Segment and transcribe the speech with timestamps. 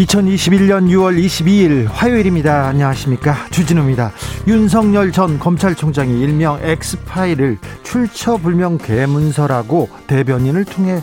[0.00, 2.68] 2021년 6월 22일 화요일입니다.
[2.68, 3.36] 안녕하십니까.
[3.50, 4.12] 주진우입니다.
[4.46, 11.02] 윤석열 전 검찰총장이 일명 엑스파일을 출처불명 괴문서라고 대변인을 통해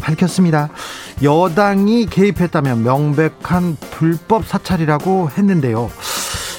[0.00, 0.68] 밝혔습니다.
[1.22, 5.90] 여당이 개입했다면 명백한 불법 사찰이라고 했는데요.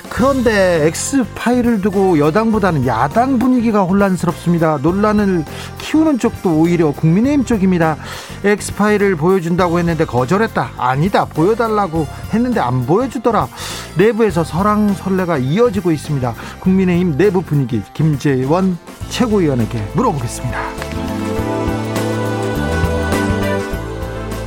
[0.09, 4.79] 그런데 엑스파일을 두고 여당보다는 야당 분위기가 혼란스럽습니다.
[4.81, 5.43] 논란을
[5.77, 7.97] 키우는 쪽도 오히려 국민의힘 쪽입니다.
[8.45, 10.71] 엑스파일을 보여준다고 했는데 거절했다.
[10.77, 11.25] 아니다.
[11.25, 13.47] 보여달라고 했는데 안 보여주더라.
[13.97, 16.33] 내부에서 설랑설레가 이어지고 있습니다.
[16.59, 18.77] 국민의힘 내부 분위기 김재원
[19.09, 20.59] 최고위원에게 물어보겠습니다.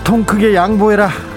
[0.04, 1.27] 통 크게 양보해라.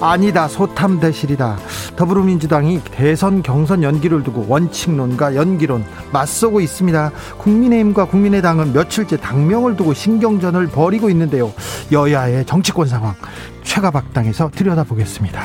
[0.00, 0.48] 아니다.
[0.48, 1.58] 소탐 대실이다.
[1.96, 7.12] 더불어민주당이 대선 경선 연기를 두고 원칙론과 연기론 맞서고 있습니다.
[7.38, 11.52] 국민의힘과 국민의당은 며칠째 당명을 두고 신경전을 벌이고 있는데요.
[11.92, 13.14] 여야의 정치권 상황
[13.62, 15.40] 최가박당에서 들여다보겠습니다.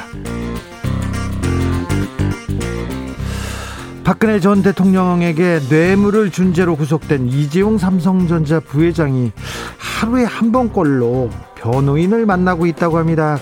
[4.06, 9.32] 박근혜 전 대통령에게 뇌물을 준 죄로 구속된 이재용 삼성전자 부회장이
[9.78, 13.40] 하루에 한 번꼴로 변호인을 만나고 있다고 합니다.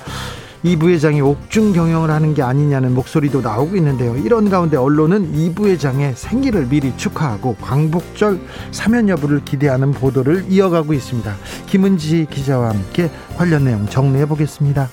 [0.63, 4.15] 이 부회장이 옥중 경영을 하는 게 아니냐는 목소리도 나오고 있는데요.
[4.15, 8.39] 이런 가운데 언론은 이 부회장의 생기를 미리 축하하고 광복절
[8.71, 11.35] 사면 여부를 기대하는 보도를 이어가고 있습니다.
[11.67, 14.87] 김은지 기자와 함께 관련 내용 정리해 보겠습니다.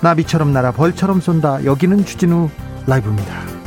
[0.00, 1.64] 나비처럼 날아 벌처럼 쏜다.
[1.64, 2.48] 여기는 주진우
[2.86, 3.61] 라이브입니다.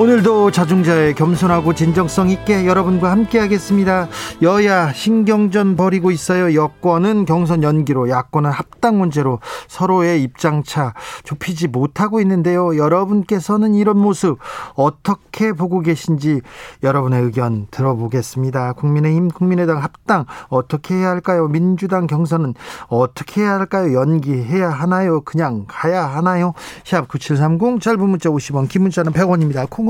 [0.00, 4.08] 오늘도 자중자의 겸손하고 진정성 있게 여러분과 함께하겠습니다.
[4.40, 6.54] 여야 신경전 벌이고 있어요.
[6.54, 10.94] 여권은 경선 연기로, 야권은 합당 문제로 서로의 입장차
[11.24, 12.78] 좁히지 못하고 있는데요.
[12.78, 14.38] 여러분께서는 이런 모습
[14.74, 16.40] 어떻게 보고 계신지
[16.82, 18.72] 여러분의 의견 들어보겠습니다.
[18.72, 21.46] 국민의힘, 국민의당 합당 어떻게 해야 할까요?
[21.46, 22.54] 민주당 경선은
[22.88, 23.92] 어떻게 해야 할까요?
[23.92, 25.20] 연기해야 하나요?
[25.20, 26.54] 그냥 가야 하나요?
[26.86, 29.68] 샵 9730 짧은 문자 50원, 긴 문자는 100원입니다.
[29.68, 29.89] 콩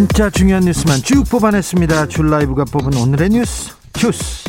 [0.00, 2.08] 진짜 중요한 뉴스만 쭉 뽑아냈습니다.
[2.08, 4.48] 줄 라이브가 뽑은 오늘의 뉴스 주스.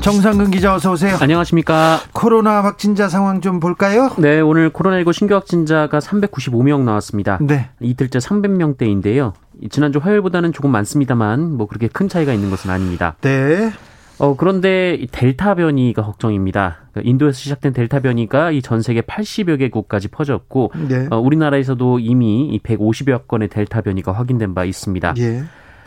[0.00, 1.18] 정상근 기자 어서 오세요.
[1.20, 2.00] 안녕하십니까.
[2.14, 4.10] 코로나 확진자 상황 좀 볼까요?
[4.16, 7.38] 네, 오늘 코로나19 신규 확진자가 395명 나왔습니다.
[7.42, 7.68] 네.
[7.78, 9.34] 이틀째 300명대인데요.
[9.68, 13.16] 지난주 화요일보다는 조금 많습니다만 뭐 그렇게 큰 차이가 있는 것은 아닙니다.
[13.20, 13.70] 네.
[14.18, 16.86] 어, 그런데 델타 변이가 걱정입니다.
[16.92, 21.06] 그러니까 인도에서 시작된 델타 변이가 이 전 세계 80여 개국까지 퍼졌고, 네.
[21.10, 25.14] 어, 우리나라에서도 이미 이 150여 건의 델타 변이가 확인된 바 있습니다.
[25.18, 25.42] 예.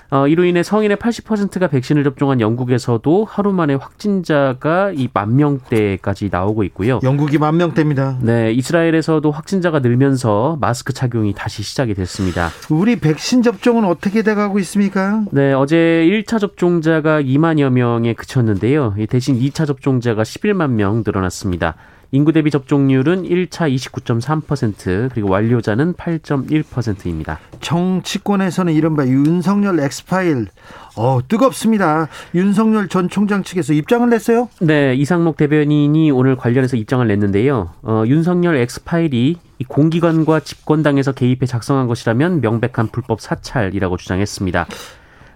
[0.10, 6.64] 어, 이로 인해 성인의 80%가 백신을 접종한 영국에서도 하루 만에 확진자가 이 만 명대까지 나오고
[6.66, 7.00] 있고요.
[7.02, 8.20] 영국이 만 명대입니다.
[8.22, 12.50] 네, 이스라엘에서도 확진자가 늘면서 마스크 착용이 다시 시작이 됐습니다.
[12.70, 15.24] 우리 백신 접종은 어떻게 돼가고 있습니까?
[15.32, 18.96] 네, 어제 1차 접종자가 2만여 명에 그쳤는데요.
[19.10, 21.76] 대신 2차 접종자가 11만 명 늘어났습니다.
[22.12, 27.40] 인구 대비 접종률은 1차 29.3% 그리고 완료자는 8.1%입니다.
[27.60, 30.48] 정치권에서는 이른바 윤석열 엑스파일
[30.96, 32.08] 어, 뜨겁습니다.
[32.34, 34.50] 윤석열 전 총장 측에서 입장을 냈어요?
[34.62, 37.72] 네, 이상록 대변인이 오늘 관련해서 입장을 냈는데요.
[37.84, 44.68] 어, 윤석열 엑스파일이 이 공기관과 집권당에서 개입해 작성한 것이라면 명백한 불법 사찰이라고 주장했습니다.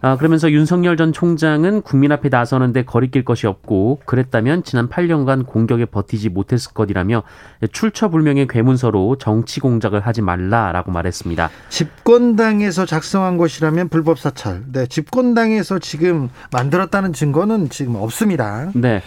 [0.03, 5.86] 아, 그러면서 윤석열 전 총장은 국민 앞에 나서는데 거리낄 것이 없고 그랬다면 지난 8년간 공격에
[5.86, 7.24] 버티지 못했을 것이라며
[7.71, 11.50] 출처불명의 괴문서로 정치 공작을 하지 말라라고 말했습니다.
[11.69, 14.63] 집권당에서 작성한 것이라면 불법 사찰.
[14.71, 18.71] 네, 집권당에서 지금 만들었다는 증거는 지금 없습니다.
[18.74, 19.01] 네.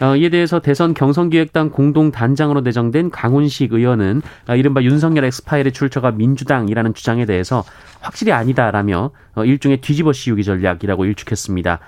[0.00, 6.94] 어, 이에 대해서 대선 경선기획당 공동단장으로 내정된 강훈식 의원은 어, 이른바 윤석열 엑스파일의 출처가 민주당이라는
[6.94, 7.64] 주장에 대해서
[8.00, 11.80] 확실히 아니다라며 어, 일종의 뒤집어 씌우기 전략이라고 일축했습니다.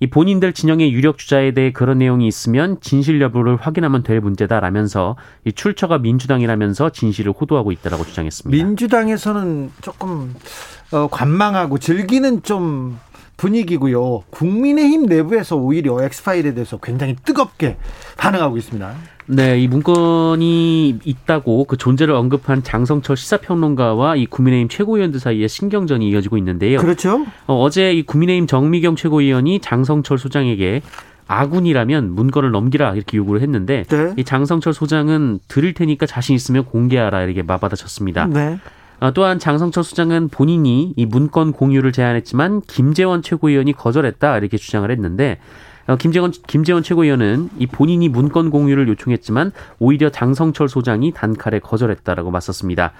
[0.00, 5.52] 이 본인들 진영의 유력 주자에 대해 그런 내용이 있으면 진실 여부를 확인하면 될 문제다라면서 이
[5.52, 8.64] 출처가 민주당이라면서 진실을 호도하고 있다라고 주장했습니다.
[8.64, 10.34] 민주당에서는 조금
[10.92, 12.98] 어, 관망하고 즐기는 좀
[13.38, 14.24] 분위기고요.
[14.28, 17.76] 국민의힘 내부에서 오히려 엑스파일에 대해서 굉장히 뜨겁게
[18.18, 18.94] 반응하고 있습니다.
[19.30, 26.36] 네, 이 문건이 있다고 그 존재를 언급한 장성철 시사평론가와 이 국민의힘 최고위원들 사이에 신경전이 이어지고
[26.38, 26.78] 있는데요.
[26.78, 27.26] 그렇죠.
[27.46, 30.82] 어, 제 국민의힘 정미경 최고위원이 장성철 소장에게
[31.28, 34.14] 아군이라면 문건을 넘기라 이렇게 요구를 했는데 네.
[34.16, 38.26] 이 장성철 소장은 드릴 테니까 자신 있으면 공개하라 이렇게 맞받아쳤습니다.
[38.26, 38.58] 네.
[39.00, 45.38] 어, 또한 장성철 수장은 본인이 이 문건 공유를 제안했지만 김재원 최고위원이 거절했다 이렇게 주장을 했는데
[45.86, 52.92] 어, 김재원 김재원 최고위원은 이 본인이 문건 공유를 요청했지만 오히려 장성철 소장이 단칼에 거절했다라고 맞섰습니다.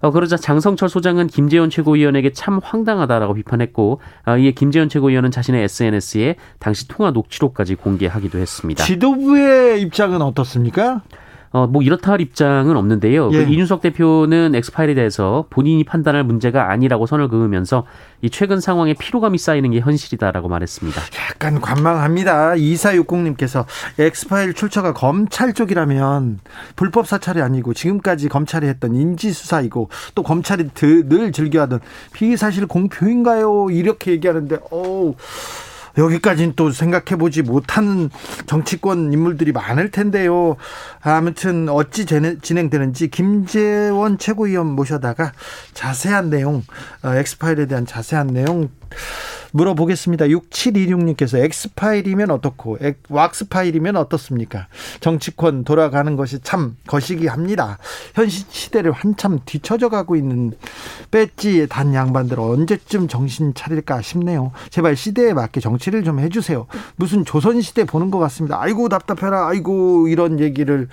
[0.00, 6.36] 어, 그러자 장성철 소장은 김재원 최고위원에게 참 황당하다라고 비판했고 어, 이에 김재원 최고위원은 자신의 SNS에
[6.58, 8.84] 당시 통화 녹취록까지 공개하기도 했습니다.
[8.84, 11.02] 지도부의 입장은 어떻습니까?
[11.50, 13.30] 어, 뭐 이렇다 할 입장은 없는데요.
[13.30, 13.44] 그 예.
[13.44, 17.84] 그 이준석 대표는 엑스파일에 대해서 본인이 판단할 문제가 아니라고 선을 그으면서
[18.22, 21.00] 이 최근 상황에 피로감이 쌓이는 게 현실이다라고 말했습니다.
[21.30, 22.54] 약간 관망합니다.
[22.54, 23.66] 2460님께서
[23.98, 26.40] 엑스파일 출처가 검찰 쪽이라면
[26.76, 31.80] 불법 사찰이 아니고 지금까지 검찰이 했던 인지수사이고 또 검찰이 늘 즐겨하던
[32.12, 33.68] 피의사실 공표인가요?
[33.70, 35.14] 이렇게 얘기하는데 어우
[35.96, 38.10] 여기까지는 또 생각해 보지 못하는
[38.46, 40.56] 정치권 인물들이 많을 텐데요.
[41.00, 45.32] 아무튼 어찌 진행되는지 김재원 최고위원 모셔다가
[45.74, 46.62] 자세한 내용,
[47.02, 48.68] 어, 엑스파일에 대한 자세한 내용
[49.52, 50.26] 물어보겠습니다.
[50.26, 52.78] 6726님께서 엑스파일이면 어떻고
[53.08, 54.66] 왁스파일이면 어떻습니까?
[55.00, 57.78] 정치권 돌아가는 것이 참 거시기 합니다.
[58.14, 60.52] 현 시대를 한참 뒤처져 가고 있는
[61.10, 64.52] 배지의 단 양반들 언제쯤 정신 차릴까 싶네요.
[64.70, 66.66] 제발 시대에 맞게 정치를 좀 해주세요.
[66.96, 68.60] 무슨 조선시대 보는 것 같습니다.
[68.60, 69.48] 아이고 답답해라.
[69.48, 70.88] 아이고 이런 얘기를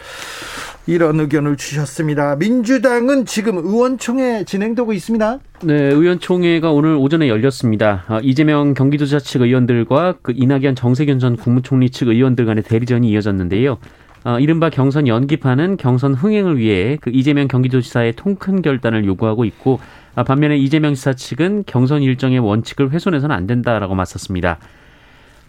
[0.86, 2.36] 이런 의견을 주셨습니다.
[2.36, 5.40] 민주당은 지금 의원총회 진행되고 있습니다.
[5.64, 8.04] 네, 의원총회가 오늘 오전에 열렸습니다.
[8.08, 13.78] 아, 이재명 경기도지사 측 의원들과 그 이낙연 정세균 전 국무총리 측 의원들 간의 대리전이 이어졌는데요.
[14.26, 19.80] 어, 이른바 경선 연기파는 경선 흥행을 위해 그 이재명 경기도지사의 통큰 결단을 요구하고 있고
[20.16, 24.60] 아, 반면에 이재명 지사 측은 경선 일정의 원칙을 훼손해서는 안 된다라고 맞섰습니다.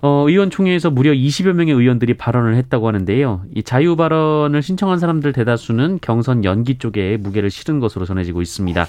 [0.06, 3.44] 어, 의원총회에서 무려 20여 명의 의원들이 발언을 했다고 하는데요.
[3.54, 8.86] 이 자유 발언을 신청한 사람들 대다수는 경선 연기 쪽에 무게를 실은 것으로 전해지고 있습니다.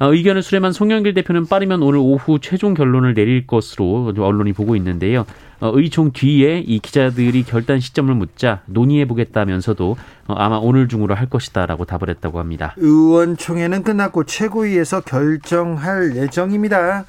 [0.00, 5.24] 어, 의견을 수렴한 송영길 대표는 빠르면 오늘 오후 최종 결론을 내릴 것으로 언론이 보고 있는데요.
[5.60, 9.96] 어, 의총 뒤에 이 기자들이 결단 시점을 묻자 논의해 보겠다면서도 어,
[10.36, 12.74] 아마 오늘 중으로 할 것이다라고 답을 했다고 합니다.
[12.76, 17.04] 의원총회는 끝났고 최고위에서 결정할 예정입니다.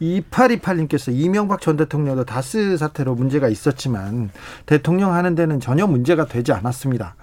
[0.00, 4.30] 2828님께서 이명박 전 대통령도 다스 사태로 문제가 있었지만
[4.66, 7.14] 대통령 하는 데는 전혀 문제가 되지 않았습니다.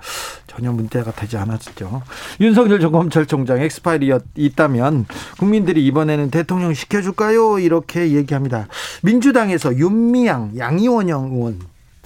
[0.48, 2.02] 전혀 문제가 되지 않았죠.
[2.40, 5.06] 윤석열 전 검찰총장 엑스파일이 있다면
[5.38, 7.60] 국민들이 이번에는 대통령 시켜줄까요?
[7.60, 8.68] 이렇게 얘기합니다.
[9.04, 11.60] 민주당에서 윤미향, 양이원영 의원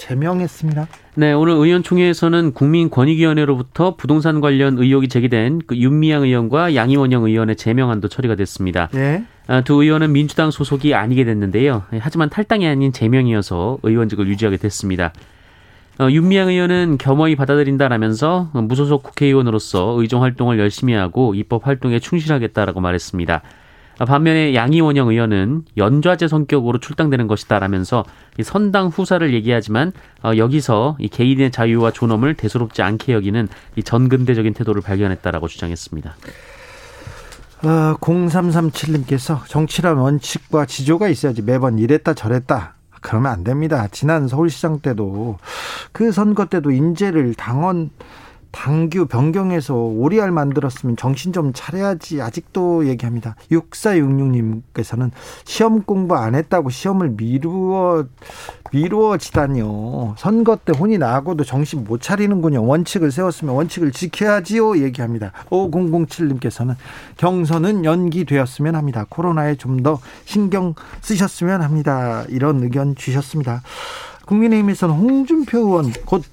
[0.04, 0.88] 제명했습니다.
[1.16, 8.36] 네, 오늘 의원총회에서는 국민권익위원회로부터 부동산 관련 의혹이 제기된 그 윤미향 의원과 양이원영 의원의 제명안도 처리가
[8.36, 8.90] 됐습니다.
[8.92, 9.24] 네.
[9.64, 11.84] 두 의원은 민주당 소속이 아니게 됐는데요.
[12.00, 15.14] 하지만 탈당이 아닌 제명이어서 의원직을 유지하게 됐습니다.
[16.00, 23.42] 어, 윤미향 의원은 겸허히 받아들인다라면서 무소속 국회의원으로서 의정 활동을 열심히 하고 입법 활동에 충실하겠다라고 말했습니다.
[24.00, 28.04] 반면에 양이원영 의원은 연좌제 성격으로 출당되는 것이다라면서
[28.44, 29.92] 선당 후사를 얘기하지만
[30.24, 36.16] 어, 여기서 이 개인의 자유와 존엄을 대수롭지 않게 여기는 이 전근대적인 태도를 발견했다라고 주장했습니다.
[37.64, 43.88] 어, 0337님께서 정치란 원칙과 지조가 있어야지 매번 이랬다 저랬다 그러면 안 됩니다.
[43.92, 45.38] 지난 서울시장 때도
[45.92, 47.92] 그 선거 때도 인재를 당원
[48.54, 53.36] 당규 변경해서 오리알 만들었으면 정신 좀 차려야지 아직도 얘기합니다.
[53.52, 55.12] 6466님께서는
[55.44, 58.06] 시험 공부 안 했다고 시험을 미루어
[58.72, 60.16] 미루어지다니요.
[60.18, 62.66] 선거 때 혼이 나고도 정신 못 차리는군요.
[62.66, 64.82] 원칙을 세웠으면 원칙을 지켜야지요.
[64.84, 65.32] 얘기합니다.
[65.50, 66.76] 5007님께서는
[67.18, 69.06] 경선은 연기되었으면 합니다.
[69.10, 72.24] 코로나에 좀 더 신경 쓰셨으면 합니다.
[72.30, 73.64] 이런 의견 주셨습니다.
[74.26, 76.24] 국민의힘에서는 홍준표 의원 곧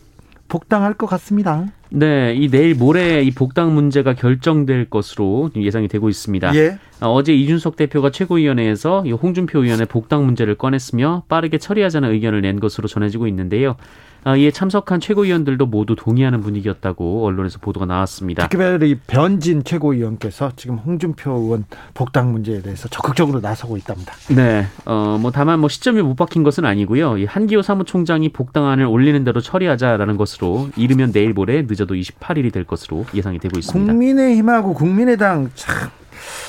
[0.51, 1.67] 복당할 것 같습니다.
[1.89, 6.55] 네, 이 내일 모레 이 복당 문제가 결정될 것으로 예상이 되고 있습니다.
[6.57, 6.79] 예.
[7.01, 12.61] 어, 제 이준석 대표가 최고위원회에서 이 홍준표 의원의 복당 문제를 꺼냈으며 빠르게 처리하자는 의견을 낸
[12.61, 13.77] 것으로 전해지고 있는데요.
[14.25, 18.49] 아, 이에 참석한 최고위원들도 모두 동의하는 분위기였다고 언론에서 보도가 나왔습니다.
[18.49, 24.13] 특별히 변진 최고위원께서 지금 홍준표 의원 복당 문제에 대해서 적극적으로 나서고 있답니다.
[24.29, 27.19] 네, 어, 뭐 다만 뭐 시점이 못 박힌 것은 아니고요.
[27.19, 33.07] 이 한기호 사무총장이 복당안을 올리는 대로 처리하자라는 것으로 이르면 내일 모레 늦어도 28일이 될 것으로
[33.15, 33.93] 예상이 되고 있습니다.
[33.93, 35.91] 국민의힘하고 국민의당 참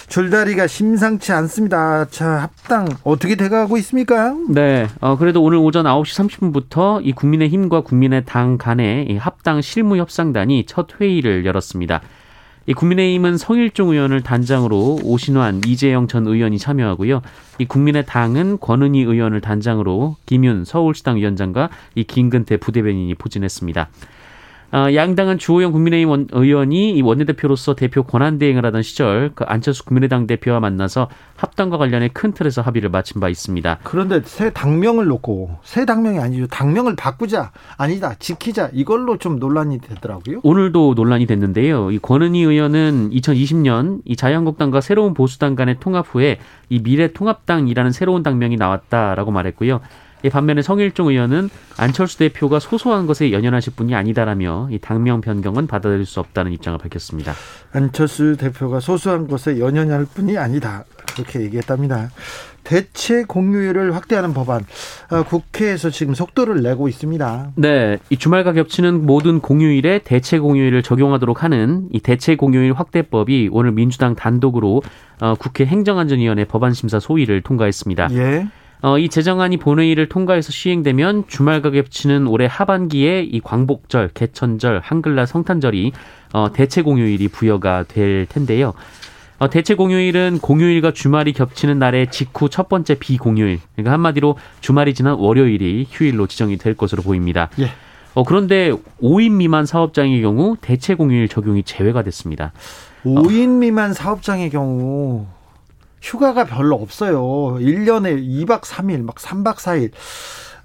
[0.07, 2.05] 줄다리가 심상치 않습니다.
[2.05, 4.35] 자, 합당 어떻게 돼가고 있습니까?
[4.49, 4.87] 네.
[4.99, 11.45] 어, 그래도 오늘 오전 9시 30분부터 이 국민의힘과 국민의당 간의 합당 실무 협상단이 첫 회의를
[11.45, 12.01] 열었습니다.
[12.67, 17.21] 이 국민의힘은 성일종 의원을 단장으로 오신환, 이재영 전 의원이 참여하고요.
[17.57, 23.89] 이 국민의당은 권은희 의원을 단장으로 김윤 서울시당 위원장과 이 김근태 부대변인이 포진했습니다.
[24.73, 31.09] 어, 양당은 주호영 국민의힘 의원이 원내대표로서 대표 권한대행을 하던 시절 그 안철수 국민의당 대표와 만나서
[31.35, 33.79] 합당과 관련해 큰 틀에서 합의를 마친 바 있습니다.
[33.83, 36.47] 그런데 새 당명을 놓고 새 당명이 아니죠.
[36.47, 40.39] 당명을 바꾸자 아니다 지키자 이걸로 좀 논란이 되더라고요.
[40.43, 41.91] 오늘도 논란이 됐는데요.
[41.91, 48.55] 이 권은희 의원은 2020년 이 자유한국당과 새로운 보수당 간의 통합 후에 이 미래통합당이라는 새로운 당명이
[48.55, 49.81] 나왔다라고 말했고요.
[50.23, 56.05] 이 반면에 성일종 의원은 안철수 대표가 소소한 것에 연연하실 분이 아니다라며 이 당명 변경은 받아들일
[56.05, 57.33] 수 없다는 입장을 밝혔습니다.
[57.73, 60.85] 안철수 대표가 소소한 것에 연연할 뿐이 아니다.
[61.13, 62.09] 그렇게 얘기했답니다.
[62.63, 64.63] 대체 공휴일을 확대하는 법안
[65.09, 67.53] 어, 국회에서 지금 속도를 내고 있습니다.
[67.55, 73.71] 네, 이 주말과 겹치는 모든 공휴일에 대체 공휴일을 적용하도록 하는 이 대체 공휴일 확대법이 오늘
[73.71, 74.83] 민주당 단독으로
[75.19, 78.09] 어, 국회 행정안전위원회 법안 심사 소위를 통과했습니다.
[78.11, 78.47] 예.
[78.83, 85.91] 어, 이 제정안이 본회의를 통과해서 시행되면 주말과 겹치는 올해 하반기에 이 광복절, 개천절, 한글날 성탄절이
[86.33, 88.73] 어, 대체 공휴일이 부여가 될 텐데요.
[89.37, 93.59] 어, 대체 공휴일은 공휴일과 주말이 겹치는 날의 직후 첫 번째 비공휴일.
[93.75, 97.49] 그러니까 한마디로 주말이 지난 월요일이 휴일로 지정이 될 것으로 보입니다.
[97.59, 97.69] 예.
[98.15, 98.71] 어, 그런데
[99.01, 102.51] 5인 미만 사업장의 경우 대체 공휴일 적용이 제외가 됐습니다.
[103.05, 105.27] 5인 미만 사업장의 경우
[106.01, 107.21] 휴가가 별로 없어요.
[107.59, 109.91] 1년에 2박 3일, 막 3박 4일.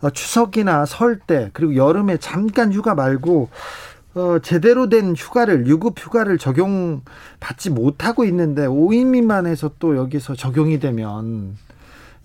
[0.03, 3.49] 어, 추석이나 설 때, 그리고 여름에 잠깐 휴가 말고,
[4.15, 11.57] 어, 제대로 된 휴가를, 유급 휴가를 적용받지 못하고 있는데, 5인 미만에서 또 여기서 적용이 되면,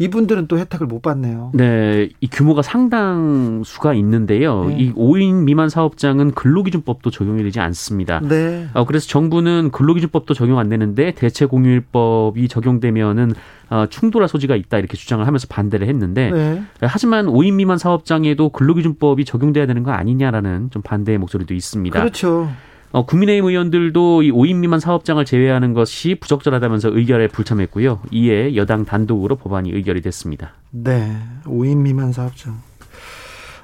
[0.01, 1.51] 이분들은 또 혜택을 못 받네요.
[1.53, 4.65] 네, 이 규모가 상당수가 있는데요.
[4.65, 4.77] 네.
[4.77, 8.19] 이 5인 미만 사업장은 근로기준법도 적용이 되지 않습니다.
[8.19, 8.67] 네.
[8.73, 13.33] 어, 그래서 정부는 근로기준법도 적용 안 되는데 대체 공휴일법이 적용되면은
[13.69, 16.63] 어, 충돌할 소지가 있다 이렇게 주장을 하면서 반대를 했는데 네.
[16.81, 21.99] 하지만 5인 미만 사업장에도 근로기준법이 적용돼야 되는 거 아니냐라는 좀 반대의 목소리도 있습니다.
[21.99, 22.49] 그렇죠.
[22.91, 28.01] 어, 국민의힘 의원들도 이 5인 미만 사업장을 제외하는 것이 부적절하다면서 의결에 불참했고요.
[28.11, 30.53] 이에 여당 단독으로 법안이 의결이 됐습니다.
[30.71, 32.61] 네, 5인 미만 사업장.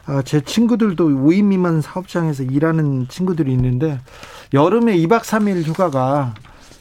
[0.06, 4.00] 아, 제 친구들도 5인 미만 사업장에서 일하는 친구들이 있는데
[4.54, 6.34] 여름에 2박 3일 휴가가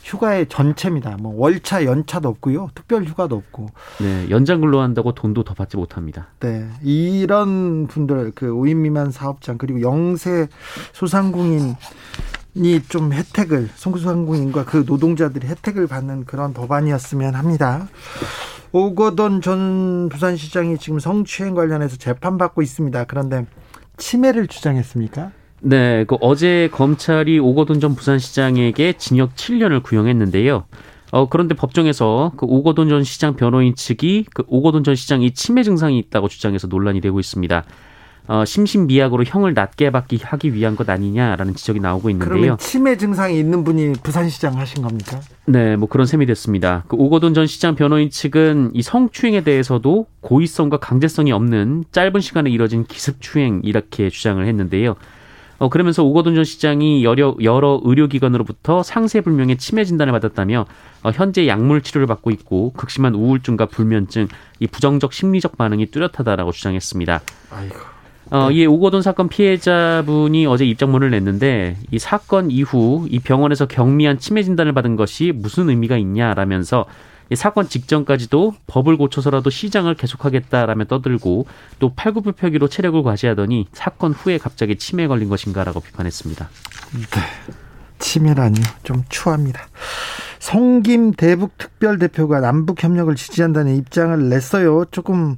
[0.05, 1.17] 휴가의 전체입니다.
[1.19, 2.71] 뭐 월차, 연차도 없고요.
[2.77, 3.67] 특별 휴가도 없고.
[3.99, 6.29] 네, 연장 근로한다고 돈도 더 받지 못합니다.
[6.39, 6.69] 네.
[6.83, 10.47] 이런 분들 그 5인 미만 사업장 그리고 영세
[10.93, 11.75] 소상공인
[12.57, 17.89] 이좀 혜택을 송구소상공인과 그 노동자들이 혜택을 받는 그런 법안이었으면 합니다.
[18.73, 23.05] 오거돈 전 부산시장이 지금 성추행 관련해서 재판받고 있습니다.
[23.05, 23.47] 그런데
[23.99, 25.31] 치매를 주장했습니까?
[25.61, 30.65] 네, 그 어제 검찰이 오거돈 전 부산시장에게 징역 7년을 구형했는데요.
[31.13, 35.99] 어, 그런데 법정에서 그 오거돈 전 시장 변호인 측이 그 오거돈 전 시장이 치매 증상이
[35.99, 37.65] 있다고 주장해서 논란이 되고 있습니다.
[38.29, 42.29] 어, 심신미약으로 형을 낮게 받기 하기 위한 것 아니냐라는 지적이 나오고 있는데요.
[42.29, 45.21] 그러면 치매 증상이 있는 분이 부산시장 하신 겁니까?
[45.47, 46.85] 네, 뭐 그런 셈이 됐습니다.
[46.89, 52.85] 그 오거돈 전 시장 변호인 측은 이 성추행에 대해서도 고의성과 강제성이 없는 짧은 시간에 이뤄진
[52.85, 54.97] 기습추행 이렇게 주장을 했는데요.
[55.59, 60.67] 어, 그러면서 오거돈 전 시장이 여러, 여러 의료기관으로부터 상세불명의 치매 진단을 받았다며
[61.03, 64.29] 어, 현재 약물 치료를 받고 있고 극심한 우울증과 불면증,
[64.61, 67.21] 이 부정적 심리적 반응이 뚜렷하다라고 주장했습니다.
[67.51, 67.96] 아이고.
[68.31, 74.43] 어, 이 오거돈 사건 피해자분이 어제 입장문을 냈는데 이 사건 이후 이 병원에서 경미한 치매
[74.43, 76.87] 진단을 받은 것이 무슨 의미가 있냐라면서
[77.31, 81.47] 이 사건 직전까지도 법을 고쳐서라도 시장을 계속하겠다라며 떠들고
[81.79, 86.49] 또 팔굽혀펴기로 체력을 과시하더니 사건 후에 갑자기 치매에 걸린 것인가라고 비판했습니다.
[86.95, 87.21] 네.
[87.99, 88.63] 치매라니요.
[88.85, 89.63] 좀 추합니다.
[90.39, 94.85] 성김 대북 특별대표가 남북 협력을 지지한다는 입장을 냈어요.
[94.93, 95.37] 조금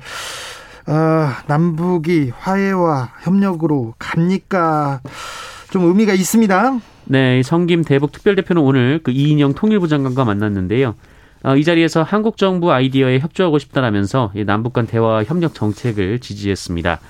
[0.89, 5.01] 어, 남북이 화해와 협력으로 갑니까?
[5.71, 6.81] 좀 의미가 있습니다.
[7.05, 10.95] 네, 성김 대북 특별대표는 오늘 그 이인영 통일부 장관과 만났는데요.
[11.45, 17.01] 어, 이 자리에서 한국 정부 아이디어에 협조하고 싶다라면서 남북 간 대화 협력 정책을 지지했습니다.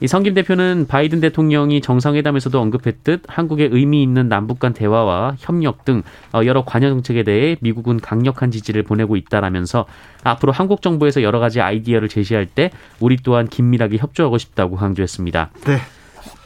[0.00, 6.02] 이 성김 대표는 바이든 대통령이 정상회담에서도 언급했듯 한국의 의미 있는 남북 간 대화와 협력 등
[6.34, 9.86] 어, 여러 관여 정책에 대해 미국은 강력한 지지를 보내고 있다라면서
[10.22, 15.50] 앞으로 한국 정부에서 여러 가지 아이디어를 제시할 때 우리 또한 긴밀하게 협조하고 싶다고 강조했습니다.
[15.64, 15.78] 네.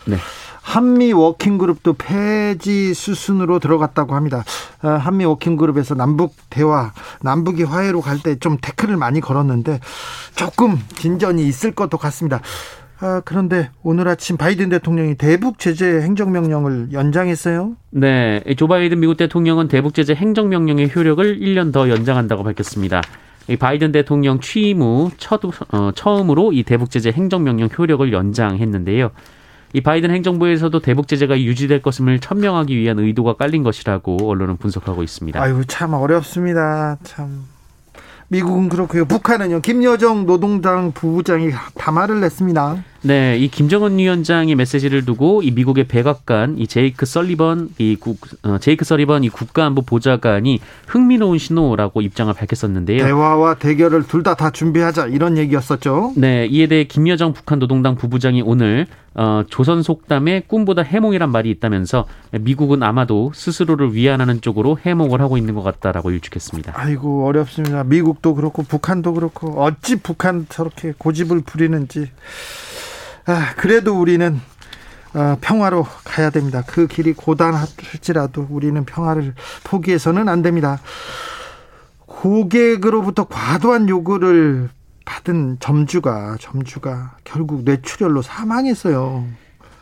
[0.07, 0.17] 네.
[0.63, 4.45] 한미 워킹그룹도 폐지 수순으로 들어갔다고 합니다.
[4.83, 6.93] 어, 한미 워킹그룹에서 남북 대화,
[7.23, 9.81] 남북이 화해로 갈 때 좀 태클을 많이 걸었는데
[10.37, 12.41] 조금 진전이 있을 것도 같습니다.
[13.01, 17.77] 아, 그런데 오늘 아침 바이든 대통령이 대북 제재 행정명령을 연장했어요?
[17.91, 18.43] 네.
[18.57, 23.01] 조 바이든 미국 대통령은 대북 제재 행정명령의 효력을 1년 더 연장한다고 밝혔습니다.
[23.49, 25.41] 이 바이든 대통령 취임 후 첫,
[25.73, 29.11] 어, 처음으로 이 대북 제재 행정명령 효력을 연장했는데요.
[29.73, 35.41] 이 바이든 행정부에서도 대북 제재가 유지될 것임을 천명하기 위한 의도가 깔린 것이라고 언론은 분석하고 있습니다.
[35.41, 36.99] 아유 참 어렵습니다.
[37.05, 37.45] 참
[38.33, 39.07] 미국은 그렇고요.
[39.07, 39.61] 북한은요.
[39.61, 42.85] 김여정 노동당 부부장이 담화를 냈습니다.
[43.03, 48.59] 네, 이 김정은 위원장의 메시지를 두고 이 미국의 백악관 이 제이크 설리번 이 국, 어,
[48.59, 53.03] 제이크 설리번 이 국가안보 보좌관이 흥미로운 신호라고 입장을 밝혔었는데요.
[53.03, 56.13] 대화와 대결을 둘 다 다 준비하자 이런 얘기였었죠.
[56.17, 62.05] 네, 이에 대해 김여정 북한 노동당 부부장이 오늘 어, 조선 속담에 꿈보다 해몽이란 말이 있다면서
[62.39, 66.75] 미국은 아마도 스스로를 위안하는 쪽으로 해몽을 하고 있는 것 같다라고 일축했습니다.
[66.77, 67.83] 아이고 어렵습니다.
[67.83, 72.11] 미국도 그렇고 북한도 그렇고 어찌 북한 저렇게 고집을 부리는지.
[73.31, 74.41] 아, 그래도 우리는
[75.15, 76.65] 어, 평화로 가야 됩니다.
[76.67, 80.81] 그 길이 고단할지라도 우리는 평화를 포기해서는 안 됩니다.
[82.07, 84.69] 고객으로부터 과도한 요구를
[85.05, 89.25] 받은 점주가 점주가 결국 뇌출혈로 사망했어요.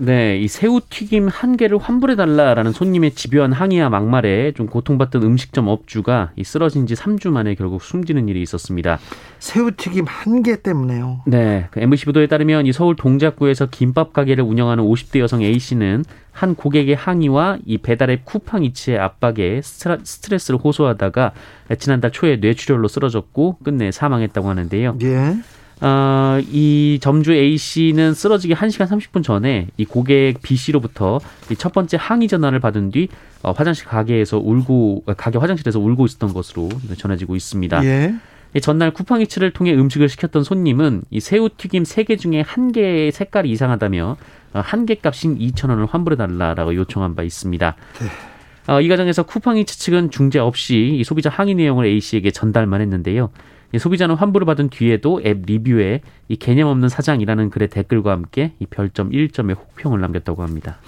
[0.00, 5.66] 네, 이 새우 튀김 한 개를 환불해 달라라는 손님의 집요한 항의와 막말에 좀 고통받던 음식점
[5.66, 9.00] 업주가 이 쓰러진 지 3주 만에 결국 숨지는 일이 있었습니다.
[9.40, 11.22] 새우 튀김 한 개 때문에요.
[11.26, 16.04] 네, 그 MBC 보도에 따르면 이 서울 동작구에서 김밥 가게를 운영하는 50대 여성 A 씨는
[16.30, 21.32] 한 고객의 항의와 이 배달앱 쿠팡 이츠의 압박에 스트레스를 호소하다가
[21.80, 24.96] 지난달 초에 뇌출혈로 쓰러졌고 끝내 사망했다고 하는데요.
[25.02, 25.34] 예.
[25.80, 31.72] 어, 이 점주 A 씨는 쓰러지기 1시간 30분 전에 이 고객 B 씨로부터 이 첫
[31.72, 33.08] 번째 항의 전화를 받은 뒤
[33.42, 37.84] 어, 화장실 가게에서 울고 가게 화장실에서 울고 있었던 것으로 전해지고 있습니다.
[37.84, 38.14] 예.
[38.62, 44.16] 전날 쿠팡이츠를 통해 음식을 시켰던 손님은 이 새우 튀김 3개 중에 한 개의 색깔이 이상하다며
[44.54, 47.76] 어, 한개 값인 2천 원을 환불해 달라라고 요청한 바 있습니다.
[48.00, 48.72] 네.
[48.72, 53.30] 어, 이 과정에서 쿠팡이츠 측은 중재 없이 이 소비자 항의 내용을 A 씨에게 전달만 했는데요.
[53.76, 59.10] 소비자는 환불을 받은 뒤에도 앱 리뷰에 이 개념 없는 사장이라는 글의 댓글과 함께 이 별점
[59.10, 60.78] 1점의 혹평을 남겼다고 합니다.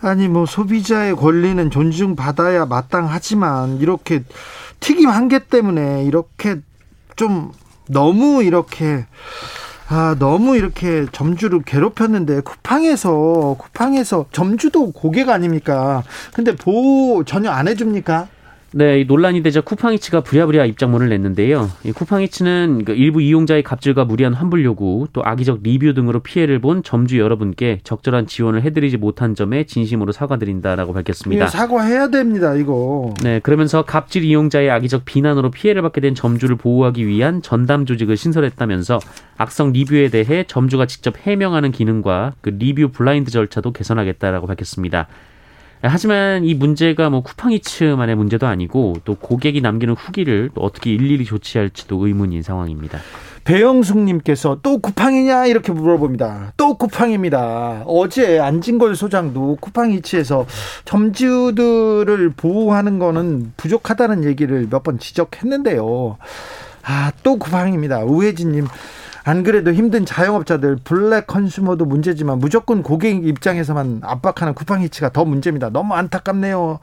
[0.00, 4.22] 아니 뭐 소비자의 권리는 존중받아야 마땅하지만 이렇게
[4.80, 6.60] 튀김 한 개 때문에 이렇게
[7.16, 7.52] 좀
[7.88, 9.06] 너무 이렇게
[9.88, 16.02] 아, 너무 이렇게 점주를 괴롭혔는데 쿠팡에서 쿠팡에서 점주도 고객 아닙니까?
[16.32, 18.28] 근데 보호 전혀 안 해줍니까?
[18.76, 21.70] 네, 이 논란이 되자 쿠팡이츠가 부랴부랴 입장문을 냈는데요.
[21.84, 26.82] 이 쿠팡이츠는 그 일부 이용자의 갑질과 무리한 환불 요구, 또 악의적 리뷰 등으로 피해를 본
[26.82, 31.46] 점주 여러분께 적절한 지원을 해드리지 못한 점에 진심으로 사과드린다라고 밝혔습니다.
[31.46, 33.14] 사과해야 됩니다, 이거.
[33.22, 38.98] 네, 그러면서 갑질 이용자의 악의적 비난으로 피해를 받게 된 점주를 보호하기 위한 전담 조직을 신설했다면서
[39.36, 45.06] 악성 리뷰에 대해 점주가 직접 해명하는 기능과 그 리뷰 블라인드 절차도 개선하겠다라고 밝혔습니다.
[45.90, 52.06] 하지만 이 문제가 뭐 쿠팡이츠만의 문제도 아니고 또 고객이 남기는 후기를 또 어떻게 일일이 조치할지도
[52.06, 52.98] 의문인 상황입니다.
[53.44, 56.54] 배영숙님께서 또 쿠팡이냐 이렇게 물어봅니다.
[56.56, 57.82] 또 쿠팡입니다.
[57.86, 60.46] 어제 안진걸 소장도 쿠팡이츠에서
[60.86, 66.18] 점주들을 보호하는 거는 부족하다는 얘기를 몇 번 지적했는데요.
[66.84, 68.04] 아, 또 쿠팡입니다.
[68.04, 68.66] 우혜진님.
[69.26, 75.70] 안 그래도 힘든 자영업자들 블랙 컨슈머도 문제지만 무조건 고객 입장에서만 압박하는 쿠팡이츠가 더 문제입니다.
[75.70, 76.78] 너무 안타깝네요.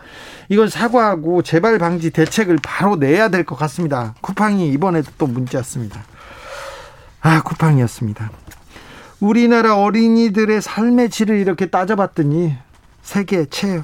[0.50, 4.16] 이건 사과하고 재발 방지 대책을 바로 내야 될 것 같습니다.
[4.22, 6.04] 쿠팡이 이번에도 또 문제였습니다.
[7.22, 8.32] 아 쿠팡이었습니다.
[9.20, 12.56] 우리나라 어린이들의 삶의 질을 이렇게 따져봤더니
[13.04, 13.84] 세계 최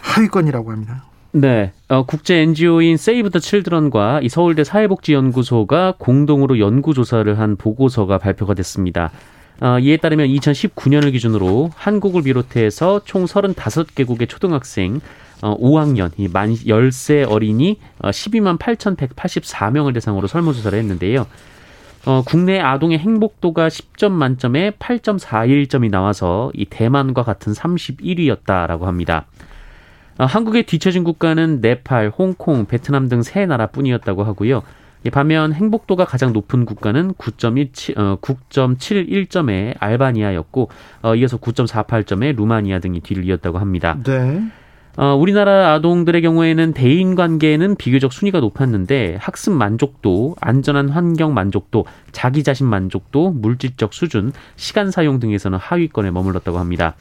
[0.00, 1.04] 하위권이라고 합니다.
[1.32, 8.18] 네, 어, 국제 NGO인 세이브 더 칠드런과 이 서울대 사회복지연구소가 공동으로 연구 조사를 한 보고서가
[8.18, 9.12] 발표가 됐습니다.
[9.60, 15.00] 어, 이에 따르면 2019년을 기준으로 한국을 비롯해서 총 35개국의 초등학생
[15.42, 21.26] 어, 5학년, 이 만 10세 어린이 어, 12만 8,184명을 대상으로 설문조사를 했는데요.
[22.06, 29.26] 어, 국내 아동의 행복도가 10점 만점에 8.41점이 나와서 이 대만과 같은 31위였다라고 합니다.
[30.20, 34.62] 어, 한국에 뒤처진 국가는 네팔, 홍콩, 베트남 등 세 나라뿐이었다고 하고요.
[35.12, 40.68] 반면 행복도가 가장 높은 국가는 9.17, 어, 9.71점의 알바니아였고
[41.02, 43.96] 어, 이어서 9.48점의 루마니아 등이 뒤를 이었다고 합니다.
[44.04, 44.42] 네.
[44.98, 52.42] 어, 우리나라 아동들의 경우에는 대인 관계는 비교적 순위가 높았는데 학습 만족도, 안전한 환경 만족도, 자기
[52.42, 56.94] 자신 만족도, 물질적 수준, 시간 사용 등에서는 하위권에 머물렀다고 합니다.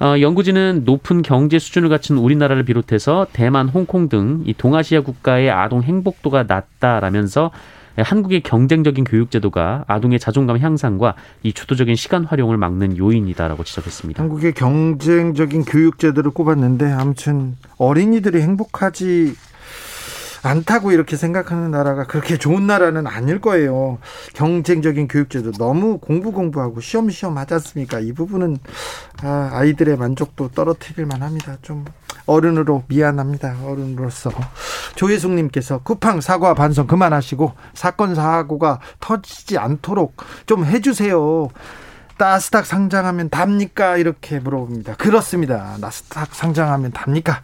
[0.00, 5.82] 어, 연구진은 높은 경제 수준을 갖춘 우리나라를 비롯해서 대만, 홍콩 등 이 동아시아 국가의 아동
[5.82, 7.50] 행복도가 낮다라면서
[7.96, 14.20] 한국의 경쟁적인 교육 제도가 아동의 자존감 향상과 이 주도적인 시간 활용을 막는 요인이다라고 지적했습니다.
[14.20, 19.34] 한국의 경쟁적인 교육 제도를 꼽았는데 아무튼 어린이들이 행복하지
[20.44, 23.98] 않다고 이렇게 생각하는 나라가 그렇게 좋은 나라는 아닐 거예요.
[24.34, 28.00] 경쟁적인 교육제도 너무 공부 공부하고 시험 시험 하지 않습니까?
[28.00, 28.58] 이 부분은
[29.22, 31.56] 아, 아이들의 만족도 떨어뜨릴 만합니다.
[31.62, 31.84] 좀
[32.26, 33.56] 어른으로 미안합니다.
[33.64, 34.30] 어른으로서
[34.96, 41.48] 조혜숙님께서 쿠팡 사과 반성 그만하시고 사건 사고가 터지지 않도록 좀 해주세요.
[42.24, 43.98] 나스닥 상장하면 답니까?
[43.98, 44.94] 이렇게 물어봅니다.
[44.94, 45.76] 그렇습니다.
[45.78, 47.42] 나스닥 상장하면 답니까?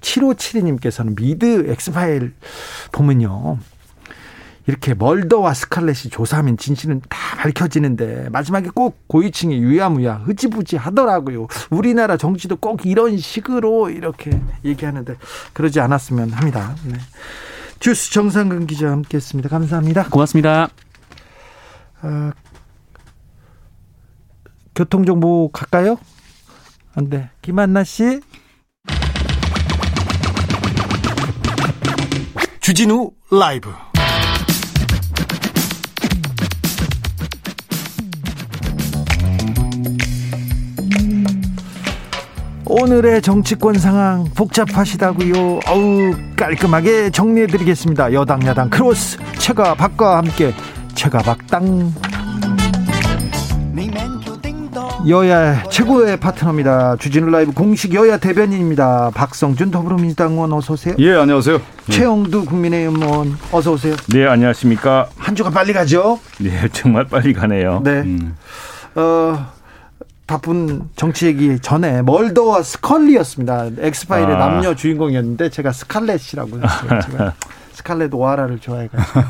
[0.00, 2.32] 7572님께서는 미드 엑스파일
[2.92, 3.58] 보면요.
[4.66, 11.48] 이렇게 멀더와 스칼렛이 조사하면 진실은 다 밝혀지는데 마지막에 꼭 고위층이 유야무야 흐지부지 하더라고요.
[11.68, 15.14] 우리나라 정치도 꼭 이런 식으로 이렇게 얘기하는데
[15.52, 16.74] 그러지 않았으면 합니다.
[16.84, 16.94] 네.
[17.80, 19.50] 주스 정상근 기자 함께했습니다.
[19.50, 20.04] 감사합니다.
[20.08, 20.68] 고맙습니다.
[22.00, 22.32] 아,
[24.74, 25.98] 교통정보 갈까요?
[26.94, 27.30] 안 돼.
[27.42, 28.20] 김한나 씨.
[32.60, 33.72] 주진우 라이브.
[42.64, 45.60] 오늘의 정치권 상황 복잡하시다고요.
[45.68, 48.14] 어우 깔끔하게 정리해드리겠습니다.
[48.14, 50.54] 여당 야당 크로스 최가 박과 함께
[50.94, 51.92] 최가 박당.
[55.08, 56.96] 여야 최고의 파트너입니다.
[56.96, 59.10] 주진우 라이브 공식 여야 대변인입니다.
[59.14, 60.94] 박성준 더불어민주당 의원 어서 오세요.
[60.98, 61.60] 예, 안녕하세요.
[61.90, 63.96] 최형두 국민의힘 의원 어서 오세요.
[64.12, 65.08] 네, 안녕하십니까.
[65.16, 66.20] 한 주가 빨리 가죠?
[66.38, 67.80] 네, 정말 빨리 가네요.
[67.82, 67.90] 네.
[68.02, 68.36] 음.
[68.94, 69.46] 어,
[70.28, 73.70] 바쁜 정치 얘기 전에 멀더와 스컬리였습니다.
[73.78, 74.38] 엑스파일의 아.
[74.38, 77.00] 남녀 주인공이었는데 제가 스칼렛이라고 했어요.
[77.10, 77.34] 제가
[77.74, 79.20] 스칼렛 오하라를 좋아해가지고.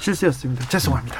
[0.00, 0.66] 실수였습니다.
[0.68, 1.16] 죄송합니다.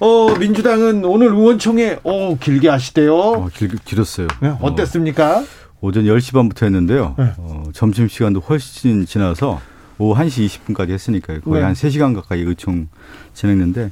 [0.00, 3.14] 어, 민주당은 오늘 의원총회 어, 길게 하시대요.
[3.14, 4.28] 어, 길, 길었어요.
[4.40, 5.40] 네, 어땠습니까?
[5.40, 5.44] 어,
[5.80, 7.14] 오전 10시 반부터 했는데요.
[7.18, 7.32] 네.
[7.36, 9.60] 어, 점심 시간도 훨씬 지나서
[9.98, 11.40] 오후 1시 20분까지 했으니까요.
[11.42, 11.66] 거의 네.
[11.66, 12.88] 한 3시간 가까이 의총
[13.34, 13.90] 진행했는데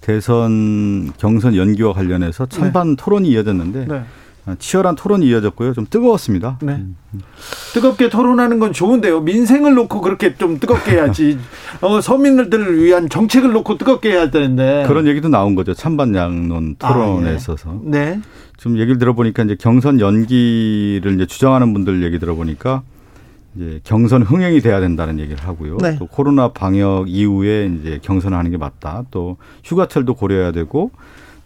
[0.00, 2.96] 대선 경선 연기와 관련해서 찬반 네.
[2.98, 3.94] 토론이 이어졌는데 네.
[3.94, 4.04] 아,
[4.54, 5.72] 치열한 토론이 이어졌고요.
[5.72, 6.58] 좀 뜨거웠습니다.
[6.62, 6.74] 네.
[6.74, 6.96] 음.
[7.74, 9.20] 뜨겁게 토론하는 건 좋은데요.
[9.22, 11.38] 민생을 놓고 그렇게 좀 뜨겁게 해야지.
[11.82, 14.84] 어, 서민들을 위한 정책을 놓고 뜨겁게 해야 되는데.
[14.86, 15.74] 그런 얘기도 나온 거죠.
[15.74, 17.36] 찬반 양론 토론에 아, 예.
[17.36, 17.80] 있어서.
[17.82, 18.20] 네.
[18.56, 22.82] 좀 얘기를 들어보니까 이제 경선 연기를 이제 주장하는 분들 얘기 들어보니까
[23.56, 25.78] 이제 경선 흥행이 돼야 된다는 얘기를 하고요.
[25.78, 25.96] 네.
[25.98, 29.04] 또 코로나 방역 이후에 이제 경선을 하는 게 맞다.
[29.10, 30.90] 또 휴가철도 고려해야 되고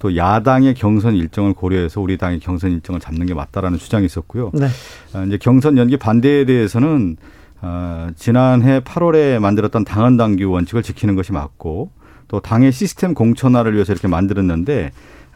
[0.00, 4.50] 또 야당의 경선 일정을 고려해서 우리 당의 경선 일정을 잡는 게 맞다라는 주장이 있었고요.
[4.54, 4.66] 네.
[5.12, 7.18] 아, 이제 경선 연기 반대에 대해서는
[7.60, 11.90] 어, 지난해 8월에 만들었던 당헌 당규 원칙을 지키는 것이 맞고
[12.28, 14.92] 또 당의 시스템 공천화를 위해서 이렇게 만들었는데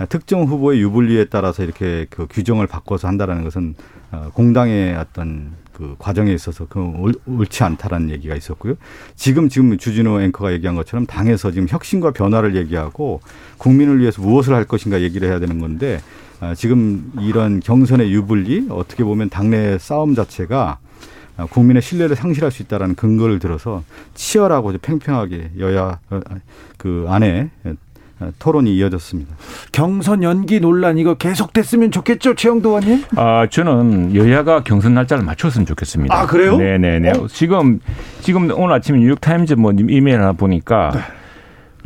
[0.09, 3.74] 특정 후보의 유불리에 따라서 이렇게 그 규정을 바꿔서 한다라는 것은
[4.12, 8.75] 어, 공당의 어떤 그 과정에 있어서 그 옳지 않다라는 얘기가 있었고요.
[9.17, 13.21] 지금 지금 주진우 앵커가 얘기한 것처럼 당에서 지금 혁신과 변화를 얘기하고
[13.59, 16.01] 국민을 위해서 무엇을 할 것인가 얘기를 해야 되는 건데
[16.41, 20.79] 아, 지금 이런 경선의 유불리 어떻게 보면 당내 싸움 자체가
[21.51, 23.83] 국민의 신뢰를 상실할 수 있다라는 근거를 들어서
[24.15, 26.21] 치열하고 팽팽하게 여야 어,
[26.79, 27.51] 그 안에
[28.38, 29.35] 토론이 이어졌습니다.
[29.72, 33.05] 경선 연기 논란 이거 계속됐으면 좋겠죠, 최영도 의원님?
[33.16, 36.14] 아 저는 여야가 경선 날짜를 맞췄으면 좋겠습니다.
[36.14, 36.57] 아 그래요?
[36.57, 37.11] 네네네.
[37.11, 37.27] 어?
[37.29, 37.81] 지금
[38.20, 40.90] 지금 오늘 아침에 뉴욕 타임즈 뭐 이메일 하나 보니까.
[40.94, 41.00] 네.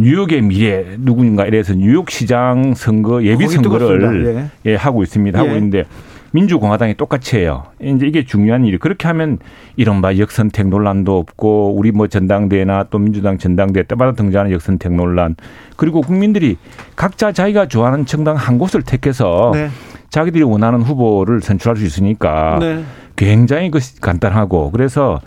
[0.01, 4.71] 뉴욕의 미래 누구인가 이래서 뉴욕 시장 선거 예비 선거를 예.
[4.71, 4.77] 예.
[4.77, 5.37] 하고 있습니다.
[5.37, 5.55] 하고 예.
[5.57, 5.87] 있는데
[6.33, 7.65] 민주공화당이 똑같이 해요.
[7.81, 9.39] 이제 이게 중요한 일이 그렇게 하면
[9.77, 15.37] 이른바 역선택 논란도 없고 우리 뭐 전당대회나 또 민주당 전당대회 때마다 등장하는 역선택 논란
[15.77, 16.57] 그리고 국민들이
[16.97, 19.71] 각자 자기가 좋아하는 정당 한 곳을 택해서 네.
[20.11, 22.83] 자기들이 원하는 후보를 선출할 수 있으니까 네.
[23.17, 25.21] 굉장히 그 간단하고 그래서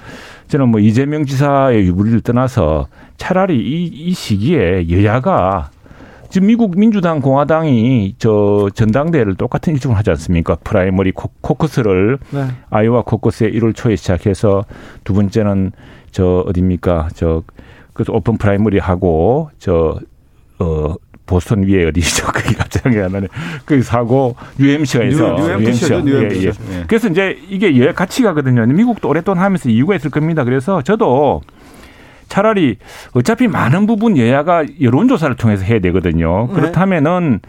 [0.47, 2.87] 저는 뭐 이재명 지사의 유불리를 떠나서
[3.17, 5.69] 차라리 이, 이 시기에 여야가
[6.31, 10.55] 지금 미국 민주당 공화당이 저 전당대회를 똑같은 일정을 하지 않습니까?
[10.63, 12.45] primary 코, 커스를 네.
[12.69, 14.63] 아이오와 코커스에 1월 초에 시작해서
[15.03, 15.73] 두 번째는
[16.11, 17.09] 저 어딥니까?
[17.15, 17.43] 저
[17.91, 22.27] 그래서 오픈 프라이머리 하고 저어 보스턴 위에 어디죠?
[22.31, 23.27] 그게 갑자기 안 나네.
[23.65, 26.37] 그 사고 UMC가에서 UMC가 UMC.
[26.37, 26.47] 예, 예.
[26.47, 26.83] 예.
[26.87, 28.65] 그래서 이제 이게 예 같이 가거든요.
[28.65, 30.45] 미국도 오랫동안 하면서 이유가 있을 겁니다.
[30.45, 31.41] 그래서 저도
[32.31, 32.77] 차라리
[33.11, 36.47] 어차피 많은 부분 여야가 여론조사를 통해서 해야 되거든요.
[36.47, 36.53] 네.
[36.53, 37.41] 그렇다면은